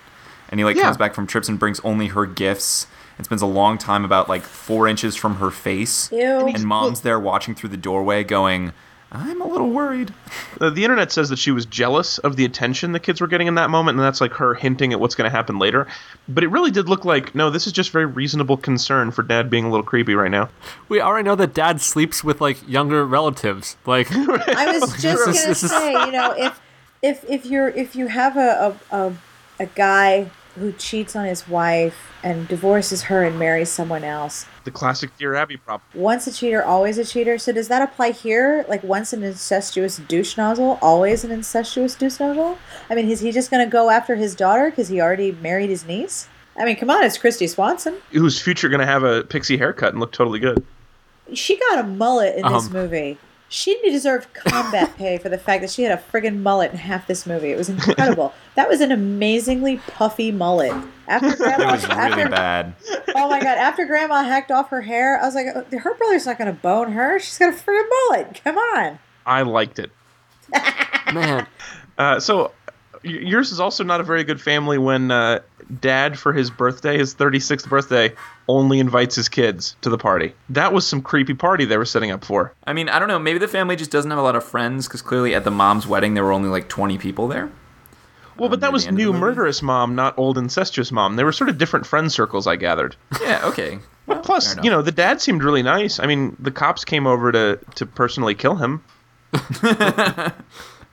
[0.51, 0.85] And he like Yeah.
[0.85, 4.29] comes back from trips and brings only her gifts and spends a long time about
[4.29, 6.11] like four inches from her face.
[6.13, 6.47] Ew.
[6.49, 8.73] And mom's there watching through the doorway going,
[9.11, 10.13] I'm a little worried.
[10.61, 13.47] Uh, the internet says that she was jealous of the attention the kids were getting
[13.47, 15.87] in that moment, and that's like her hinting at what's going to happen later.
[16.29, 19.49] But it really did look like no, this is just very reasonable concern for dad
[19.49, 20.51] being a little creepy right now.
[20.91, 23.77] We already know that dad sleeps with like younger relatives.
[23.87, 26.61] Like, I was just This gonna say, you know, if
[27.03, 29.13] if if you're if you have a, a a
[29.61, 34.73] a guy who cheats on his wife and divorces her and marries someone else, The
[34.73, 35.83] classic Dear Abby problem.
[35.95, 37.39] once a cheater, always a cheater.
[37.39, 38.65] So does that apply here?
[38.69, 42.59] Like once an incestuous douche nozzle, always an incestuous douche nozzle?
[42.91, 45.87] I mean, is he just gonna go after his daughter because he already married his
[45.87, 46.29] niece?
[46.57, 47.95] I mean, come on, it's Christy Swanson.
[48.11, 50.67] Whose future going to have a pixie haircut and look totally good.
[51.33, 52.73] She got a mullet in this Um.
[53.49, 53.55] Movie.
[53.83, 57.07] She deserved combat pay for the fact that she had a friggin' mullet in half
[57.07, 57.51] this movie.
[57.51, 58.33] It was incredible.
[58.57, 60.73] that was an amazingly puffy mullet.
[61.07, 62.75] After It grandma, was really after, bad.
[63.15, 63.57] oh my god!
[63.59, 66.93] After grandma hacked off her hair, I was like, "Oh, her brother's not gonna bone
[66.93, 67.19] her.
[67.19, 68.41] She's got a friggin' mullet.
[68.45, 68.99] Come on.
[69.25, 69.91] I liked it.
[71.13, 71.47] man,
[71.97, 72.51] Uh, so y-
[73.03, 75.41] yours is also not a very good family when uh,
[75.81, 78.15] dad for his birthday, his 36th birthday,
[78.49, 80.35] only invites his kids to the party.
[80.51, 82.53] That was some creepy party they were setting up for.
[82.67, 83.19] I mean, I don't know.
[83.19, 85.87] Maybe the family just doesn't have a lot of friends because clearly at the mom's
[85.87, 87.51] wedding there were only like 20 people there.
[88.39, 91.17] Well, but that was of the new murderous mom, not old incestuous mom.
[91.17, 92.95] They were sort of different friend circles, I gathered.
[93.21, 93.81] Yeah, okay.
[94.07, 95.99] Well, Plus, you know, the dad seemed really nice.
[95.99, 98.83] I mean, the cops came over to to personally kill him.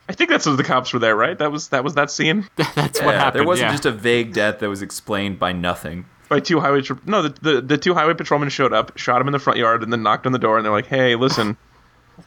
[0.07, 1.37] I think that's what the cops were there, right?
[1.37, 3.39] That was that was that scene that's Yeah, what happened.
[3.41, 3.73] There wasn't yeah.
[3.73, 6.05] just a vague death that was explained by nothing.
[6.29, 6.81] by two highway.
[6.81, 9.57] Tr- no, the, the the two highway patrolmen showed up, shot him in the front
[9.59, 10.57] yard, and then knocked on the door.
[10.57, 11.57] And they're like, "Hey, listen,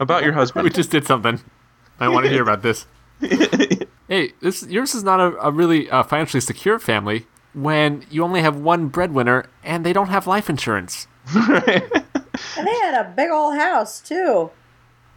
[0.00, 0.64] about your husband.
[0.64, 1.40] we just did something.
[2.00, 2.86] I want to hear about this.
[3.20, 7.26] hey, this yours is not a, a really uh, financially secure family.
[7.54, 11.08] when you only have one breadwinner and they don't have life insurance?
[11.34, 14.50] And they had a big old house too.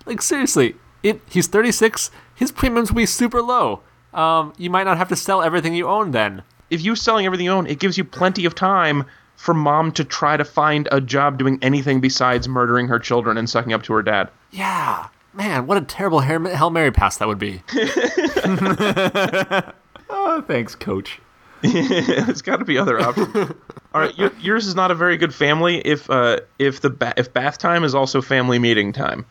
[0.06, 2.10] Like seriously, it he's 36.
[2.42, 3.82] His premiums will be super low.
[4.16, 6.42] Um, you might not have to sell everything you own then.
[6.72, 10.04] If you're selling everything you own, it gives you plenty of time for mom to
[10.04, 13.94] try to find a job doing anything besides murdering her children and sucking up to
[13.94, 14.32] her dad.
[14.50, 17.62] Yeah, man, what a terrible Hail Mary pass that would be.
[20.14, 21.20] Oh, thanks, Coach.
[21.62, 23.54] There's got to be other options.
[23.94, 27.14] All right, your, yours is not a very good family if uh, if the ba-
[27.18, 29.26] if bath time is also family meeting time.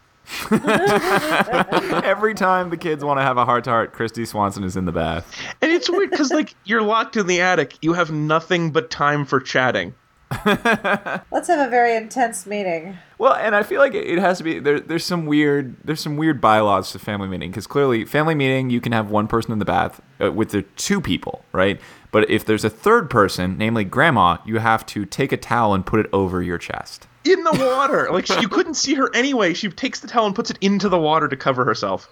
[2.04, 4.84] Every time the kids want to have a heart to heart, Christy Swanson is in
[4.84, 5.36] the bath.
[5.60, 9.24] And it's weird because like you're locked in the attic, you have nothing but time
[9.24, 9.94] for chatting.
[10.44, 12.96] Let's have a very intense meeting.
[13.18, 14.78] Well, and I feel like it it has to be there.
[14.78, 15.76] There's some weird.
[15.82, 19.26] There's some weird bylaws to family meeting because clearly, family meeting you can have one
[19.26, 21.80] person in the bath uh, with the two people, right?
[22.12, 25.84] But if there's a third person, namely grandma, you have to take a towel and
[25.84, 27.08] put it over your chest.
[27.24, 29.54] In the water, like she, you couldn't see her anyway.
[29.54, 32.08] She takes the towel and puts it into the water to cover herself.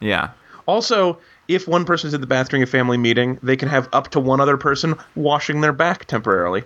[0.00, 0.30] Yeah.
[0.66, 4.08] Also, if one person's in the bath during a family meeting, they can have up
[4.10, 6.64] to one other person washing their back temporarily.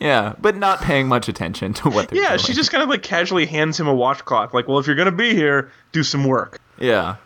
[0.00, 2.38] Yeah, but not paying much attention to what they're Yeah, doing.
[2.40, 4.94] Yeah, she just kind of like casually hands him a washcloth, like, "Well, if you're
[4.96, 7.16] gonna be here, do some work." Yeah.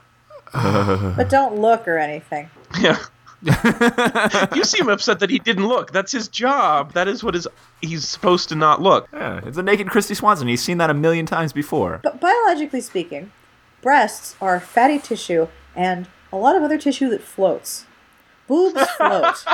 [0.53, 2.51] But don't look or anything.
[2.81, 2.97] Yeah.
[4.55, 5.91] you seem upset that he didn't look.
[5.91, 6.93] That's his job.
[6.93, 7.49] That is what is
[7.81, 9.09] he's supposed to not look.
[9.13, 10.47] Yeah, it's a naked Christy Swanson.
[10.47, 12.01] He's seen that a million times before.
[12.05, 13.33] But biologically speaking,
[13.81, 17.85] breasts are fatty tissue and a lot of other tissue that floats.
[18.47, 19.45] Boobs float.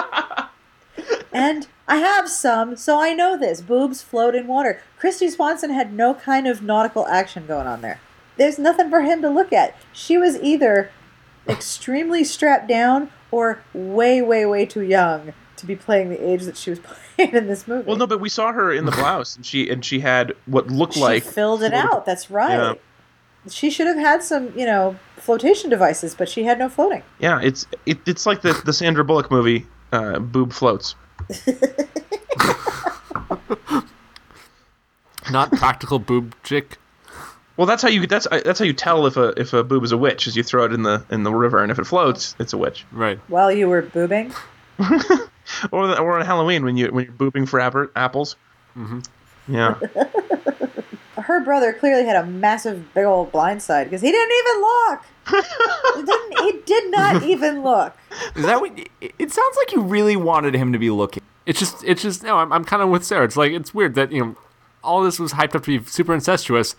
[1.33, 3.63] and I have some, so I know this.
[3.63, 4.83] Boobs float in water.
[4.99, 8.01] Christy Swanson had no kind of nautical action going on there.
[8.37, 9.75] There's nothing for him to look at.
[9.93, 10.91] She was either
[11.49, 16.57] extremely strapped down or way, way, way too young to be playing the age that
[16.57, 16.79] she was
[17.17, 17.87] playing in this movie.
[17.87, 20.69] Well, no, but we saw her in the blouse, and she and she had what
[20.69, 22.05] looked she like filled it out.
[22.07, 22.53] That's right.
[22.53, 22.75] Yeah.
[23.51, 27.03] She should have had some, you know, flotation devices, but she had no floating.
[27.19, 30.95] Yeah, it's it, it's like the the Sandra Bullock movie, uh, Boob Floats.
[35.31, 36.79] Not practical boob chick.
[37.59, 39.93] Well, that's how you that's that's how you tell if a if a boob is
[39.93, 42.35] a witch, is you throw it in the in the river, and if it floats,
[42.39, 42.87] it's a witch.
[42.93, 43.19] Right.
[43.29, 44.33] While you were boobing,
[45.73, 48.37] Or the, or on Halloween when you when you're boobing for apple, apples.
[48.77, 49.01] Mm-hmm.
[49.53, 49.75] Yeah.
[51.23, 55.03] her brother clearly had a massive, big old blind side because he didn't even look.
[55.97, 57.97] he, didn't, he did not even look.
[58.37, 58.79] Is that what?
[58.79, 61.23] It it sounds like you really wanted him to be looking.
[61.45, 63.25] It's just, it's just, no, I'm, I'm kind of with Sarah.
[63.25, 64.37] It's like, it's weird that, you know,
[64.89, 66.75] all this was hyped up to be super incestuous,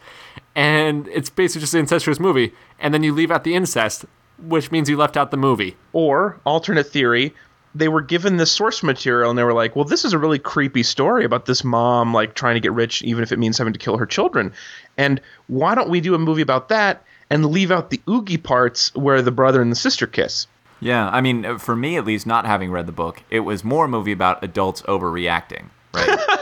[0.56, 4.06] and it's basically just an incestuous movie, and then you leave out the incest,
[4.39, 5.78] which means you left out the movie.
[5.93, 7.34] Or alternate theory,
[7.76, 10.39] they were given the source material and they were like, "Well, this is a really
[10.39, 13.74] creepy story about this mom like trying to get rich even if it means having
[13.74, 14.54] to kill her children.
[14.98, 18.93] And why don't we do a movie about that and leave out the oogie parts
[18.95, 20.48] where the brother and the sister kiss?"
[20.82, 23.63] Yeah, I mean, uh, for me at least, not having read the book, it was
[23.63, 25.65] more a movie about adults overreacting.
[25.93, 26.19] Right?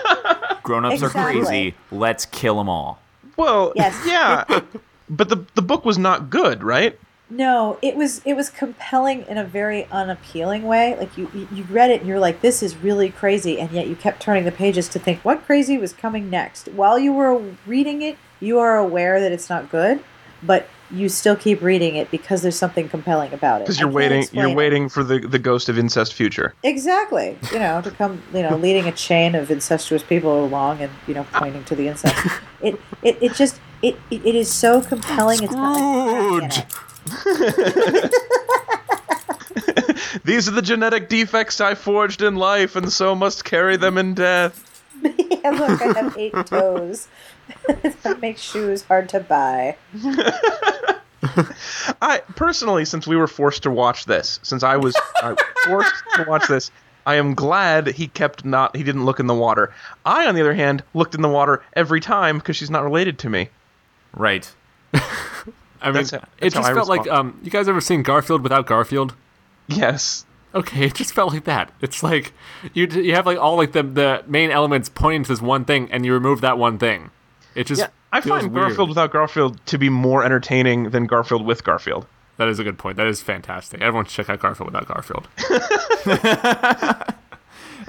[0.68, 1.76] Grown-ups are crazy.
[1.92, 3.00] Let's kill them all.
[3.38, 3.98] Well, Yes.
[4.06, 4.44] yeah.
[5.10, 7.00] but the the book was not good, right?
[7.30, 10.96] No, it was it was compelling in a very unappealing way.
[10.98, 13.88] Like you you you read it and you're like, this is really crazy, and yet
[13.88, 16.68] you kept turning the pages to think what crazy was coming next.
[16.70, 20.02] While you were reading it, you are aware that it's not good,
[20.44, 23.66] but you still keep reading it because there's something compelling about it.
[23.66, 24.56] Because you're waiting you're it.
[24.56, 26.54] waiting for the the ghost of incest future.
[26.64, 27.38] Exactly.
[27.52, 31.14] You know, to come, you know, leading a chain of incestuous people along and, you
[31.14, 32.16] know, pointing to the incest.
[32.60, 35.44] It it, it just it, it it is so compelling.
[35.44, 36.66] It's got like crack in Scrooge!
[38.10, 38.12] it.
[40.24, 44.16] These are the genetic defects I forged in life and so must carry them in
[44.16, 44.64] death.
[45.04, 47.08] yeah, look, I have eight toes.
[48.04, 49.78] That makes shoes hard to buy.
[52.02, 56.24] I personally, since we were forced to watch this, since I was uh, forced to
[56.28, 56.72] watch this,
[57.06, 58.76] I am glad he kept not.
[58.76, 59.74] He didn't look in the water.
[60.06, 63.18] I, on the other hand, looked in the water every time because she's not related
[63.20, 63.50] to me.
[64.14, 64.52] Right.
[64.94, 65.02] I
[65.86, 68.66] mean, That's how- it just I felt like, um, you guys ever seen Garfield without
[68.66, 69.16] Garfield?
[69.68, 70.26] Yes.
[70.56, 71.72] Okay, it just felt like that.
[71.82, 72.34] It's like
[72.74, 75.92] you you have like all like the the main elements pointing to this one thing,
[75.92, 77.12] and you remove that one thing.
[77.58, 78.68] It just Yeah, I feels find weird.
[78.68, 82.06] Garfield without Garfield to be more entertaining than Garfield with Garfield.
[82.38, 82.98] That is a good point.
[82.98, 83.82] That is fantastic.
[83.82, 85.28] Everyone should check out Garfield without Garfield.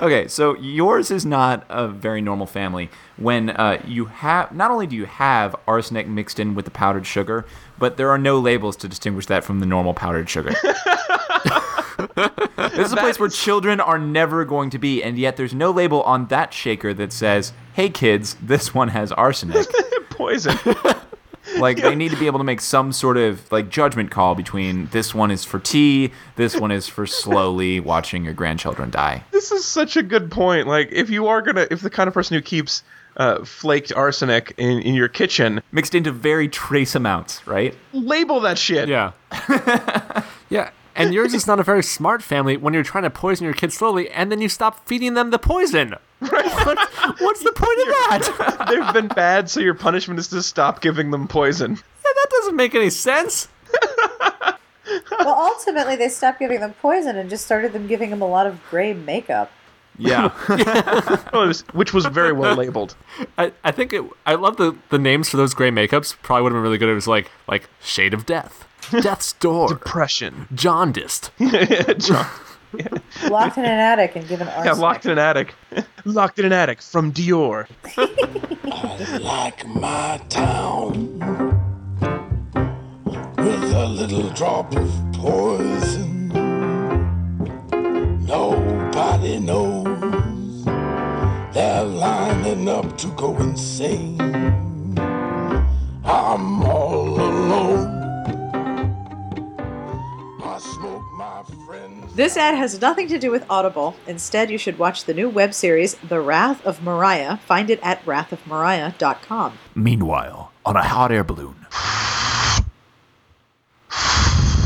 [0.01, 2.89] Okay, so yours is not a very normal family.
[3.17, 7.05] When uh, you have, not only do you have arsenic mixed in with the powdered
[7.05, 7.45] sugar,
[7.79, 10.55] but there are no labels to distinguish that from the normal powdered sugar.
[11.99, 15.71] This is a place where children are never going to be, and yet there's no
[15.71, 19.67] label on that shaker that says, "Hey kids, this one has arsenic."
[20.11, 20.57] Poison.
[21.59, 24.87] like they need to be able to make some sort of like judgment call between
[24.87, 29.23] this one is for tea, this one is for slowly watching your grandchildren die.
[29.31, 30.67] this is such a good point.
[30.67, 32.83] Like, if you are gonna, if the kind of person who keeps
[33.17, 37.75] uh, flaked arsenic in, in your kitchen, Mixed into very trace amounts, right?
[37.93, 38.89] label that shit.
[38.89, 39.13] Yeah.
[40.99, 41.05] yeah.
[41.05, 43.77] And yours is not a very smart family when you're trying to poison your kids
[43.77, 45.95] slowly and then you stop feeding them the poison.
[46.21, 46.79] What-
[47.21, 48.67] what's the point of that?
[48.69, 51.73] They've been bad, so your punishment is to stop giving them poison.
[51.73, 53.49] Yeah, that doesn't make any sense.
[55.11, 58.47] Well, ultimately, they stopped giving them poison and just started them giving them a lot
[58.47, 59.51] of gray makeup.
[59.99, 60.31] Yeah.
[61.33, 62.97] Oh, it was- which was very well labeled.
[63.37, 66.17] I, I think it, I love the, the names for those gray makeups.
[66.23, 66.89] Probably would have been really good.
[66.89, 68.65] It was like like Shade of Death,
[69.03, 70.47] Death's Door, Depression.
[70.55, 71.31] Jaundiced.
[71.99, 72.27] John,
[73.31, 74.65] Locked in an attic and given arsenic.
[74.65, 74.83] yeah, arsenic.
[74.83, 75.55] locked in an attic.
[76.05, 77.67] locked in an attic from Dior.
[79.23, 81.19] like my town
[83.37, 86.29] with a little drop of poison.
[88.27, 90.65] Nobody knows
[91.55, 94.19] they're lining up to go insane.
[96.05, 96.88] I'm all
[102.19, 103.95] This ad has nothing to do with Audible.
[104.09, 107.37] Instead, you should watch the new web series, The Wrath of Mariah.
[107.37, 109.57] Find it at wrathofmariah.com.
[109.77, 111.55] Meanwhile, on a hot air balloon.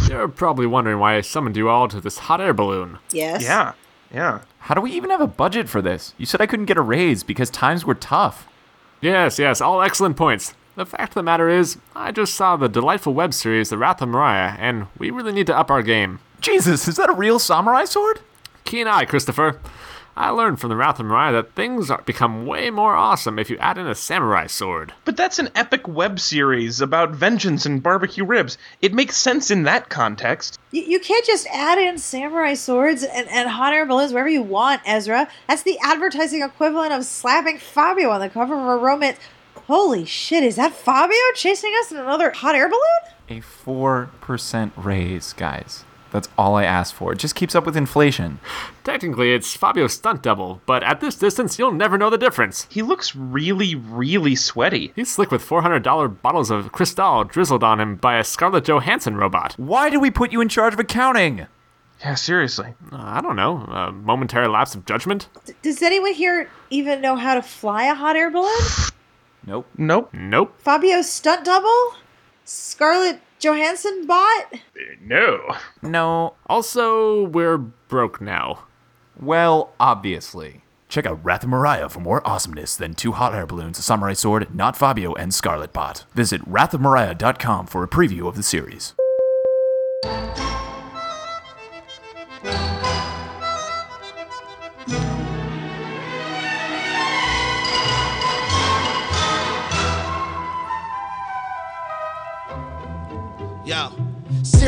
[0.08, 2.96] You're probably wondering why I summoned you all to this hot air balloon.
[3.10, 3.42] Yes.
[3.42, 3.74] Yeah,
[4.10, 4.40] yeah.
[4.60, 6.14] How do we even have a budget for this?
[6.16, 8.48] You said I couldn't get a raise because times were tough.
[9.02, 10.54] Yes, yes, all excellent points.
[10.74, 14.00] The fact of the matter is, I just saw the delightful web series, The Wrath
[14.00, 16.20] of Mariah, and we really need to up our game.
[16.42, 18.18] Jesus, is that a real samurai sword?
[18.64, 19.60] Keen eye, Christopher.
[20.16, 23.48] I learned from The Wrath of Mariah that things are, become way more awesome if
[23.48, 24.92] you add in a samurai sword.
[25.04, 28.58] But that's an epic web series about vengeance and barbecue ribs.
[28.82, 30.58] It makes sense in that context.
[30.72, 34.42] You, you can't just add in samurai swords and, and hot air balloons wherever you
[34.42, 35.28] want, Ezra.
[35.46, 39.18] That's the advertising equivalent of slapping Fabio on the cover of a romance.
[39.68, 42.82] Holy shit, is that Fabio chasing us in another hot air balloon?
[43.28, 45.84] A 4% raise, guys.
[46.12, 47.12] That's all I ask for.
[47.12, 48.38] It just keeps up with inflation.
[48.84, 52.66] Technically, it's Fabio's stunt double, but at this distance, you'll never know the difference.
[52.70, 54.92] He looks really, really sweaty.
[54.94, 59.54] He's slick with $400 bottles of Cristal drizzled on him by a Scarlett Johansson robot.
[59.56, 61.46] Why do we put you in charge of accounting?
[62.00, 62.74] Yeah, seriously.
[62.90, 65.28] Uh, I don't know, a momentary lapse of judgment?
[65.46, 68.50] D- does anyone here even know how to fly a hot air balloon?
[69.46, 69.66] Nope.
[69.78, 70.10] Nope.
[70.12, 70.54] Nope.
[70.58, 71.94] Fabio's stunt double?
[72.44, 74.54] Scarlett Johansson bot?
[75.00, 75.56] No.
[75.82, 76.34] No.
[76.46, 78.66] Also, we're broke now.
[79.20, 80.62] Well, obviously.
[80.88, 84.12] Check out Wrath of Mariah for more awesomeness than two hot air balloons, a samurai
[84.12, 86.04] sword, not Fabio, and Scarlett Bot.
[86.14, 88.94] Visit wrathofmariah.com for a preview of the series.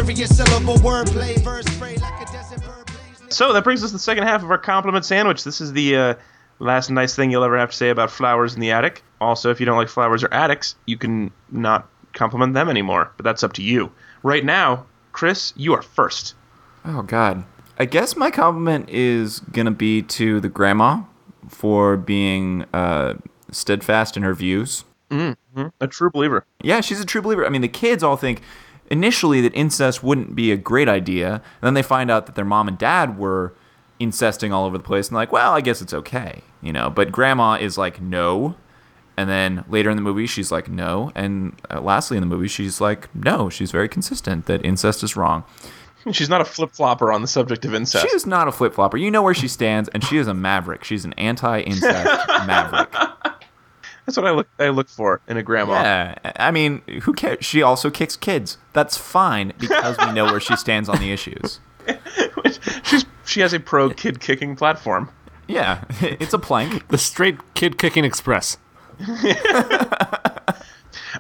[0.05, 2.91] Serious syllable wordplay, verse spray like a desert bird.
[3.33, 5.45] So that brings us to the second half of our compliment sandwich.
[5.45, 6.15] This is the uh,
[6.59, 9.03] last nice thing you'll ever have to say about flowers in the attic.
[9.21, 13.25] Also, if you don't like flowers or attics, you can not compliment them anymore, but
[13.25, 13.91] that's up to you.
[14.23, 16.35] Right now, Chris, you are first.
[16.85, 17.45] Oh, God.
[17.79, 21.03] I guess my compliment is going to be to the grandma
[21.49, 23.15] for being uh,
[23.51, 24.85] steadfast in her views.
[25.81, 26.45] A true believer.
[26.61, 27.47] Yeah, she's a true believer.
[27.47, 28.43] I mean, the kids all think
[28.91, 31.35] initially that incest wouldn't be a great idea.
[31.35, 33.55] And then they find out that their mom and dad were
[33.99, 36.91] incesting all over the place and like, well, I guess it's okay, you know.
[36.91, 38.57] But grandma is like, no.
[39.17, 41.13] And then later in the movie, she's like, no.
[41.15, 43.49] And uh, lastly in the movie, she's like, no.
[43.49, 45.45] She's very consistent that incest is wrong.
[46.13, 48.07] She's not a flip flopper on the subject of incest.
[48.07, 48.99] She is not a flip flopper.
[48.99, 50.85] You know where she stands, and she is a maverick.
[50.85, 52.95] She's an anti incest maverick.
[54.07, 55.75] That's what I look I look for in a grandma.
[55.75, 57.45] Yeah, I mean, who cares?
[57.45, 58.59] She also kicks kids.
[58.73, 61.61] That's fine because we know where she stands on the issues.
[62.85, 65.11] She's she has a pro kid kicking platform.
[65.47, 66.89] Yeah, it's a plank.
[66.89, 68.59] The straight kid kicking express.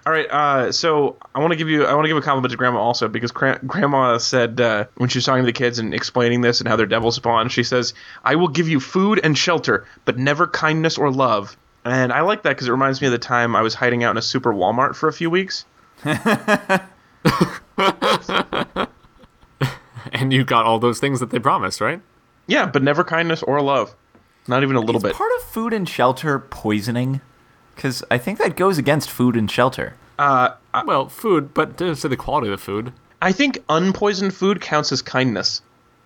[0.07, 2.51] All right, uh, so I want to give you I want to give a compliment
[2.51, 5.78] to Grandma also because gra- Grandma said uh, when she was talking to the kids
[5.78, 9.20] and explaining this and how they're devil spawn, she says, "I will give you food
[9.22, 13.09] and shelter, but never kindness or love." And I like that because it reminds me
[13.09, 15.64] of the time I was hiding out in a super Walmart for a few weeks.
[20.12, 22.01] And you got all those things that they promised, right?
[22.47, 23.97] Yeah, but never kindness or love.
[24.47, 25.14] Not even a little Is bit.
[25.14, 27.20] part of food and shelter poisoning?
[27.74, 29.95] Because I think that goes against food and shelter.
[30.18, 30.51] Uh,
[30.87, 32.93] well, food, but to say the quality of the food.
[33.22, 35.62] I think unpoisoned food counts as kindness.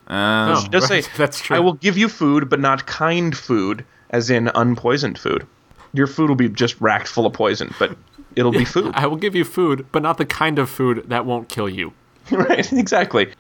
[0.09, 1.57] Uh, Oh, Just right, say, that's true.
[1.57, 5.47] I will give you food, but not kind food, as in unpoisoned food.
[5.93, 7.97] Your food will be just racked full of poison, but
[8.37, 8.93] it'll be food.
[8.95, 11.93] I will give you food, but not the kind of food that won't kill you.
[12.31, 13.33] right, exactly.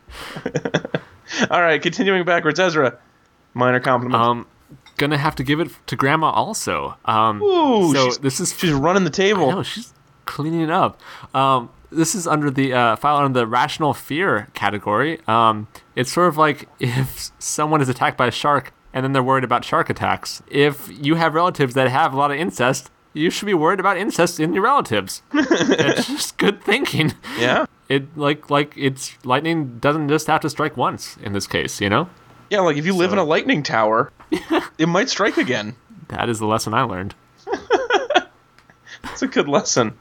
[1.50, 2.98] All right, continuing backwards, Ezra.
[3.54, 4.26] Minor compliments.
[4.26, 4.46] Um,
[4.96, 6.96] gonna have to give it to Grandma also.
[7.04, 9.50] Um, Ooh, so she's- this is She's running the table.
[9.50, 9.92] No, she's
[10.24, 11.00] cleaning it up.
[11.34, 15.20] Um, this is under the uh, file under the rational fear category.
[15.26, 19.22] Um, it's sort of like if someone is attacked by a shark and then they're
[19.22, 20.42] worried about shark attacks.
[20.48, 23.96] If you have relatives that have a lot of incest, you should be worried about
[23.96, 25.22] incest in your relatives.
[25.32, 27.14] it's just good thinking.
[27.38, 27.66] Yeah.
[27.88, 31.88] It like like it's lightning doesn't just have to strike once in this case, you
[31.88, 32.10] know.
[32.50, 34.10] Yeah, like if you live in a lightning tower,
[34.78, 35.76] it might strike again.
[36.08, 37.14] That is the lesson I learned.
[39.04, 39.96] It's a good lesson.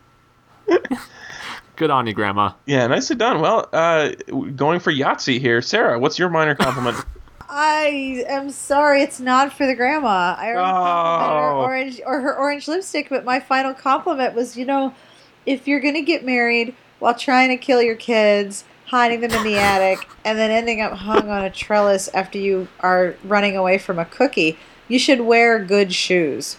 [1.76, 2.54] Good on you, Grandma.
[2.66, 3.42] Yeah, nicely done.
[3.42, 4.10] Well, uh,
[4.56, 5.62] going for Yahtzee here.
[5.62, 6.98] Sarah, what's your minor compliment?
[7.60, 10.36] I am sorry, it's not for the grandma.
[10.38, 11.62] I already complimented her Oh.
[11.62, 14.94] orange or her orange lipstick, but my final compliment was, you know,
[15.48, 19.58] if you're gonna get married while trying to kill your kids, hiding them in the
[19.58, 23.98] attic, and then ending up hung on a trellis after you are running away from
[23.98, 24.56] a cookie,
[24.88, 26.58] you should wear good shoes.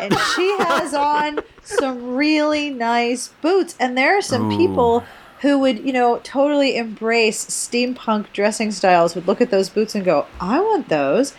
[0.00, 4.56] and she has on some really nice boots, and there are some Ooh.
[4.56, 5.04] people
[5.40, 10.04] who would, you know, totally embrace steampunk dressing styles, would look at those boots and
[10.04, 11.34] go, I want those.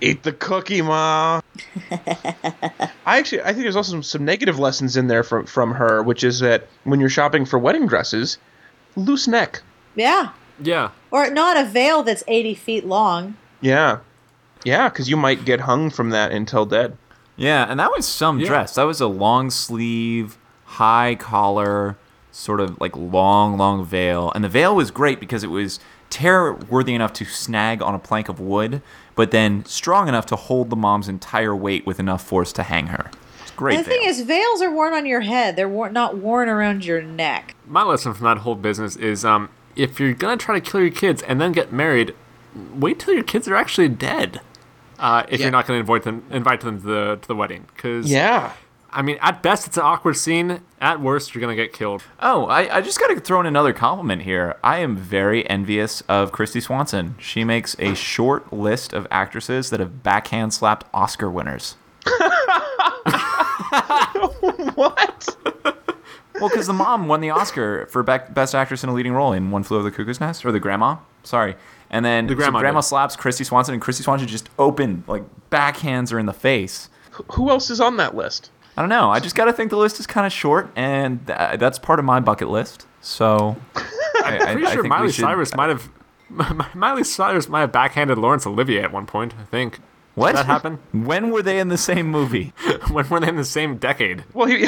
[0.00, 1.40] Eat the cookie, ma.
[1.90, 6.02] I actually, I think there's also some, some negative lessons in there from from her,
[6.02, 8.38] which is that when you're shopping for wedding dresses,
[8.96, 9.62] loose neck.
[9.94, 10.30] Yeah.
[10.60, 10.90] Yeah.
[11.10, 13.36] Or not a veil that's 80 feet long.
[13.60, 13.98] Yeah,
[14.64, 16.96] yeah, because you might get hung from that until dead.
[17.36, 18.48] Yeah, and that was some Yeah.
[18.48, 18.74] dress.
[18.74, 21.96] That was a long sleeve, high collar,
[22.34, 24.32] sort of like long, long veil.
[24.34, 25.78] And the veil was great because it was
[26.10, 28.82] tear worthy enough to snag on a plank of wood,
[29.14, 32.88] but then strong enough to hold the mom's entire weight with enough force to hang
[32.88, 33.10] her.
[33.42, 33.76] It's great.
[33.76, 35.54] And the thing is, veils are worn on your head.
[35.56, 37.54] They're wor- not worn around your neck.
[37.66, 40.90] my lesson from that whole business is um, if you're gonna try to kill your
[40.90, 42.14] kids and then get married,
[42.74, 44.40] wait till your kids are actually dead.
[44.98, 45.46] Uh, if Yeah.
[45.46, 48.52] you're not gonna invite them, invite them to the to the wedding, because Yeah,
[48.94, 50.60] I mean, at best it's an awkward scene.
[50.80, 52.04] At worst, you're gonna get killed.
[52.20, 54.56] Oh, I, I just got to throw in another compliment here.
[54.62, 57.16] I am very envious of Kristy Swanson.
[57.18, 61.76] She makes a short list of actresses that have backhand slapped Oscar winners.
[64.74, 65.36] what?
[66.40, 69.32] Well, because the mom won the Oscar for bec- best actress in a leading role
[69.32, 70.96] in One Flew Over the Cuckoo's Nest, or the grandma.
[71.22, 71.54] Sorry,
[71.90, 72.86] and then The grandma so grandma did.
[72.86, 76.90] slaps Kristy Swanson, and Kristy Swanson just open like backhands her in the face.
[77.32, 78.50] Who else is on that list?
[78.76, 79.10] I don't know.
[79.10, 81.78] I just got to think the list is kind of short, and th- uh, that's
[81.78, 82.86] part of my bucket list.
[83.00, 85.88] So I, I- Pretty I sure think we Miley should- Cyrus might have.
[86.74, 89.34] Miley Cyrus might have backhanded Laurence Olivier at one point.
[89.40, 89.78] I think.
[90.16, 90.78] What Did that happen?
[90.92, 92.52] When were they in the same movie?
[92.90, 94.24] when were they in the same decade?
[94.32, 94.66] Well, he,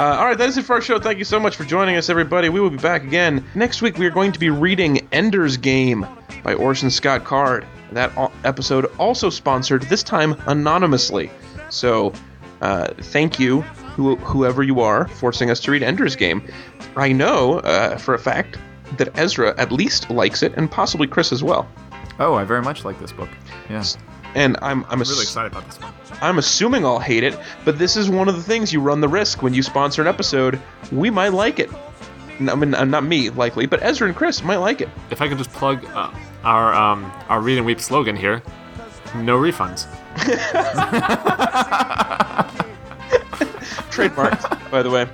[0.00, 0.98] Uh, all right, that is it for our show.
[0.98, 2.48] Thank you so much for joining us, everybody.
[2.48, 3.98] We will be back again next week.
[3.98, 6.06] We are going to be reading Ender's Game
[6.42, 7.66] by Orson Scott Card.
[7.92, 8.10] That
[8.42, 11.30] episode also sponsored this time anonymously.
[11.68, 12.14] So,
[12.62, 16.50] uh, thank you, who, whoever you are, forcing us to read Ender's Game.
[16.96, 18.56] I know uh, for a fact
[18.96, 21.68] that Ezra at least likes it, and possibly Chris as well.
[22.18, 23.28] Oh, I very much like this book.
[23.68, 23.84] Yeah.
[24.34, 25.92] And I'm I'm, ass- Really excited about this one.
[26.22, 29.08] I'm assuming I'll hate it, but this is one of the things you run the
[29.08, 30.60] risk when you sponsor an episode.
[30.92, 31.70] We might like it.
[32.38, 34.88] N- I mean, uh, not me likely, but Ezra and Chris might like it.
[35.10, 36.10] If I could just plug uh,
[36.44, 38.42] our um, our read and weep slogan here,
[39.16, 39.86] no refunds.
[43.90, 45.08] Trademarked, by the way.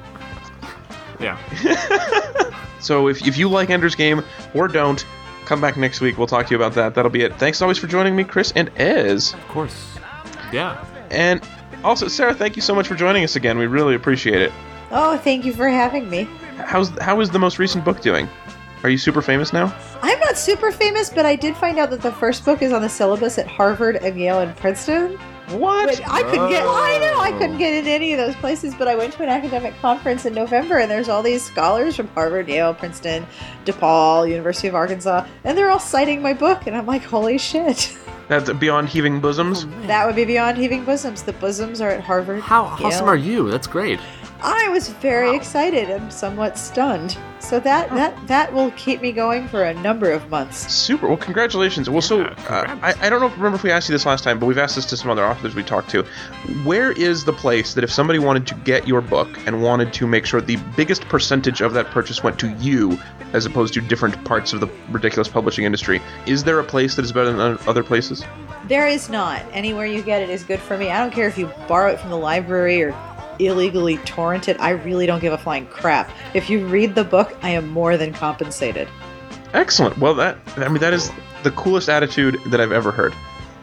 [1.20, 1.38] Yeah.
[2.78, 4.22] So if, if you like Ender's Game
[4.54, 5.04] or don't,
[5.46, 6.18] come back next week.
[6.18, 6.94] We'll talk to you about that.
[6.94, 7.34] That'll be it.
[7.38, 9.32] Thanks always for joining me, Chris and Ez.
[9.32, 9.98] Of course.
[10.52, 10.84] Yeah.
[11.10, 11.40] And
[11.84, 13.58] also, Sarah, thank you so much for joining us again.
[13.58, 14.52] We really appreciate it.
[14.90, 16.28] Oh, thank you for having me.
[16.58, 18.28] How's how is the most recent book doing?
[18.82, 19.74] Are you super famous now?
[20.02, 22.82] I'm not super famous, but I did find out that the first book is on
[22.82, 25.18] the syllabus at Harvard and Yale and Princeton.
[25.50, 25.98] What?
[25.98, 26.64] But I couldn't get.
[26.66, 27.58] I know I couldn't oh.
[27.58, 28.74] get in any of those places.
[28.74, 32.08] But I went to an academic conference in November, and there's all these scholars from
[32.08, 33.26] Harvard, Yale, Princeton,
[33.64, 37.96] DePaul, University of Arkansas, and they're all citing my book, and I'm like, holy shit!
[38.28, 39.66] That's beyond heaving bosoms.
[39.86, 41.22] that would be beyond heaving bosoms.
[41.22, 42.42] The bosoms are at Harvard.
[42.42, 43.48] How awesome are you?
[43.48, 44.00] That's great.
[44.46, 47.18] I was very excited and somewhat stunned.
[47.40, 50.72] So that that that will keep me going for a number of months.
[50.72, 51.08] Super.
[51.08, 51.90] Well, congratulations.
[51.90, 52.78] Well, so uh.
[52.80, 53.28] I, I don't know.
[53.30, 55.24] Remember if we asked you this last time, but we've asked this to some other
[55.24, 56.04] authors we talked to.
[56.62, 60.06] Where is the place that if somebody wanted to get your book and wanted to
[60.06, 62.96] make sure the biggest percentage of that purchase went to you,
[63.32, 67.04] as opposed to different parts of the ridiculous publishing industry, is there a place that
[67.04, 68.24] is better than other places?
[68.68, 69.42] There is not.
[69.50, 70.90] Anywhere you get it is good for me.
[70.90, 72.92] I don't care if you borrow it from the library or
[73.38, 74.60] illegally torrent it.
[74.60, 76.10] I really don't give a flying crap.
[76.34, 78.88] If you read the book, I am more than compensated.
[79.52, 79.98] Excellent.
[79.98, 81.10] Well, that I mean that is
[81.42, 83.14] the coolest attitude that I've ever heard.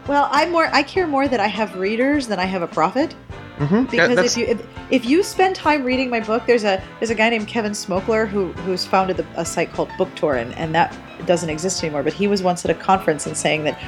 [0.08, 3.16] Well, I more I care more that I have readers than I have a profit.
[3.58, 3.84] Mm-hmm.
[3.84, 7.16] Because if you if, if you spend time reading my book, there's a there's a
[7.16, 10.98] guy named Kevin Smokler who who's founded the, a site called BookTour, and, and that
[11.26, 12.04] doesn't exist anymore.
[12.04, 13.80] But he was once at a conference and saying that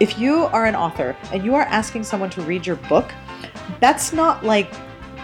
[0.00, 3.12] if you are an author and you are asking someone to read your book,
[3.80, 4.72] that's not like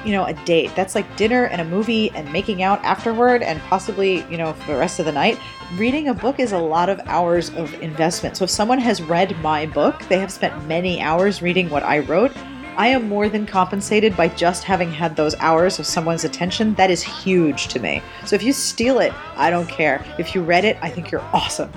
[0.07, 0.73] you know a date.
[0.77, 4.73] That's like dinner and a movie and making out afterward, and possibly you know for
[4.73, 5.39] the rest of the night.
[5.75, 8.37] Reading a book is a lot of hours of investment.
[8.37, 11.99] So if someone has read my book, they have spent many hours reading what I
[11.99, 12.33] wrote.
[12.77, 16.75] I am more than compensated by just having had those hours of someone's attention.
[16.75, 18.03] That is huge to me.
[18.27, 20.05] So if you steal it, I don't care.
[20.19, 21.73] If you read it, I think you're awesome.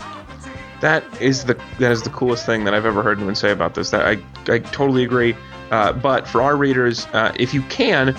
[0.81, 3.75] That is the that is the coolest thing that I've ever heard anyone say about
[3.75, 3.89] this.
[3.89, 4.21] That I
[4.53, 5.35] I totally agree.
[5.71, 8.15] Uh, but for our readers, uh, if you can,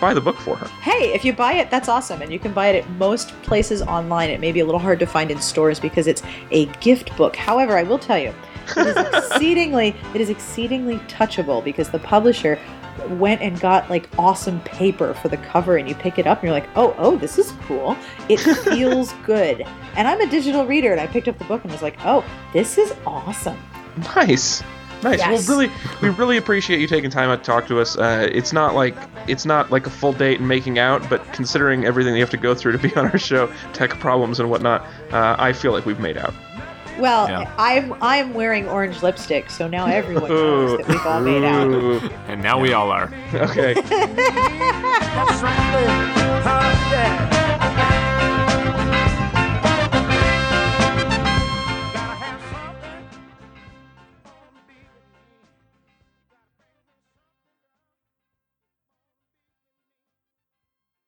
[0.00, 0.66] buy the book for her.
[0.80, 2.22] Hey, if you buy it, that's awesome.
[2.22, 4.30] And you can buy it at most places online.
[4.30, 7.36] It may be a little hard to find in stores because it's a gift book.
[7.36, 8.34] However, I will tell you,
[8.76, 12.58] it is exceedingly it is exceedingly touchable because the publisher
[13.08, 16.44] went and got like awesome paper for the cover and you pick it up and
[16.44, 17.96] you're like, "Oh, oh, this is cool.
[18.28, 19.62] It feels good."
[19.96, 22.24] And I'm a digital reader and I picked up the book and was like, "Oh,
[22.52, 23.58] this is awesome."
[24.16, 24.62] Nice.
[25.02, 25.18] Nice.
[25.18, 25.48] Yes.
[25.48, 27.96] Well, really, we really appreciate you taking time out to talk to us.
[27.96, 28.94] Uh, it's not like
[29.26, 32.36] it's not like a full date and making out, but considering everything you have to
[32.36, 34.82] go through to be on our show, tech problems and whatnot,
[35.12, 36.34] uh, I feel like we've made out.
[36.98, 37.52] Well, Yeah.
[37.58, 42.12] I'm I'm wearing orange lipstick, so now everyone knows that we've all made out.
[42.28, 43.12] And now we all are.
[43.34, 43.74] Okay.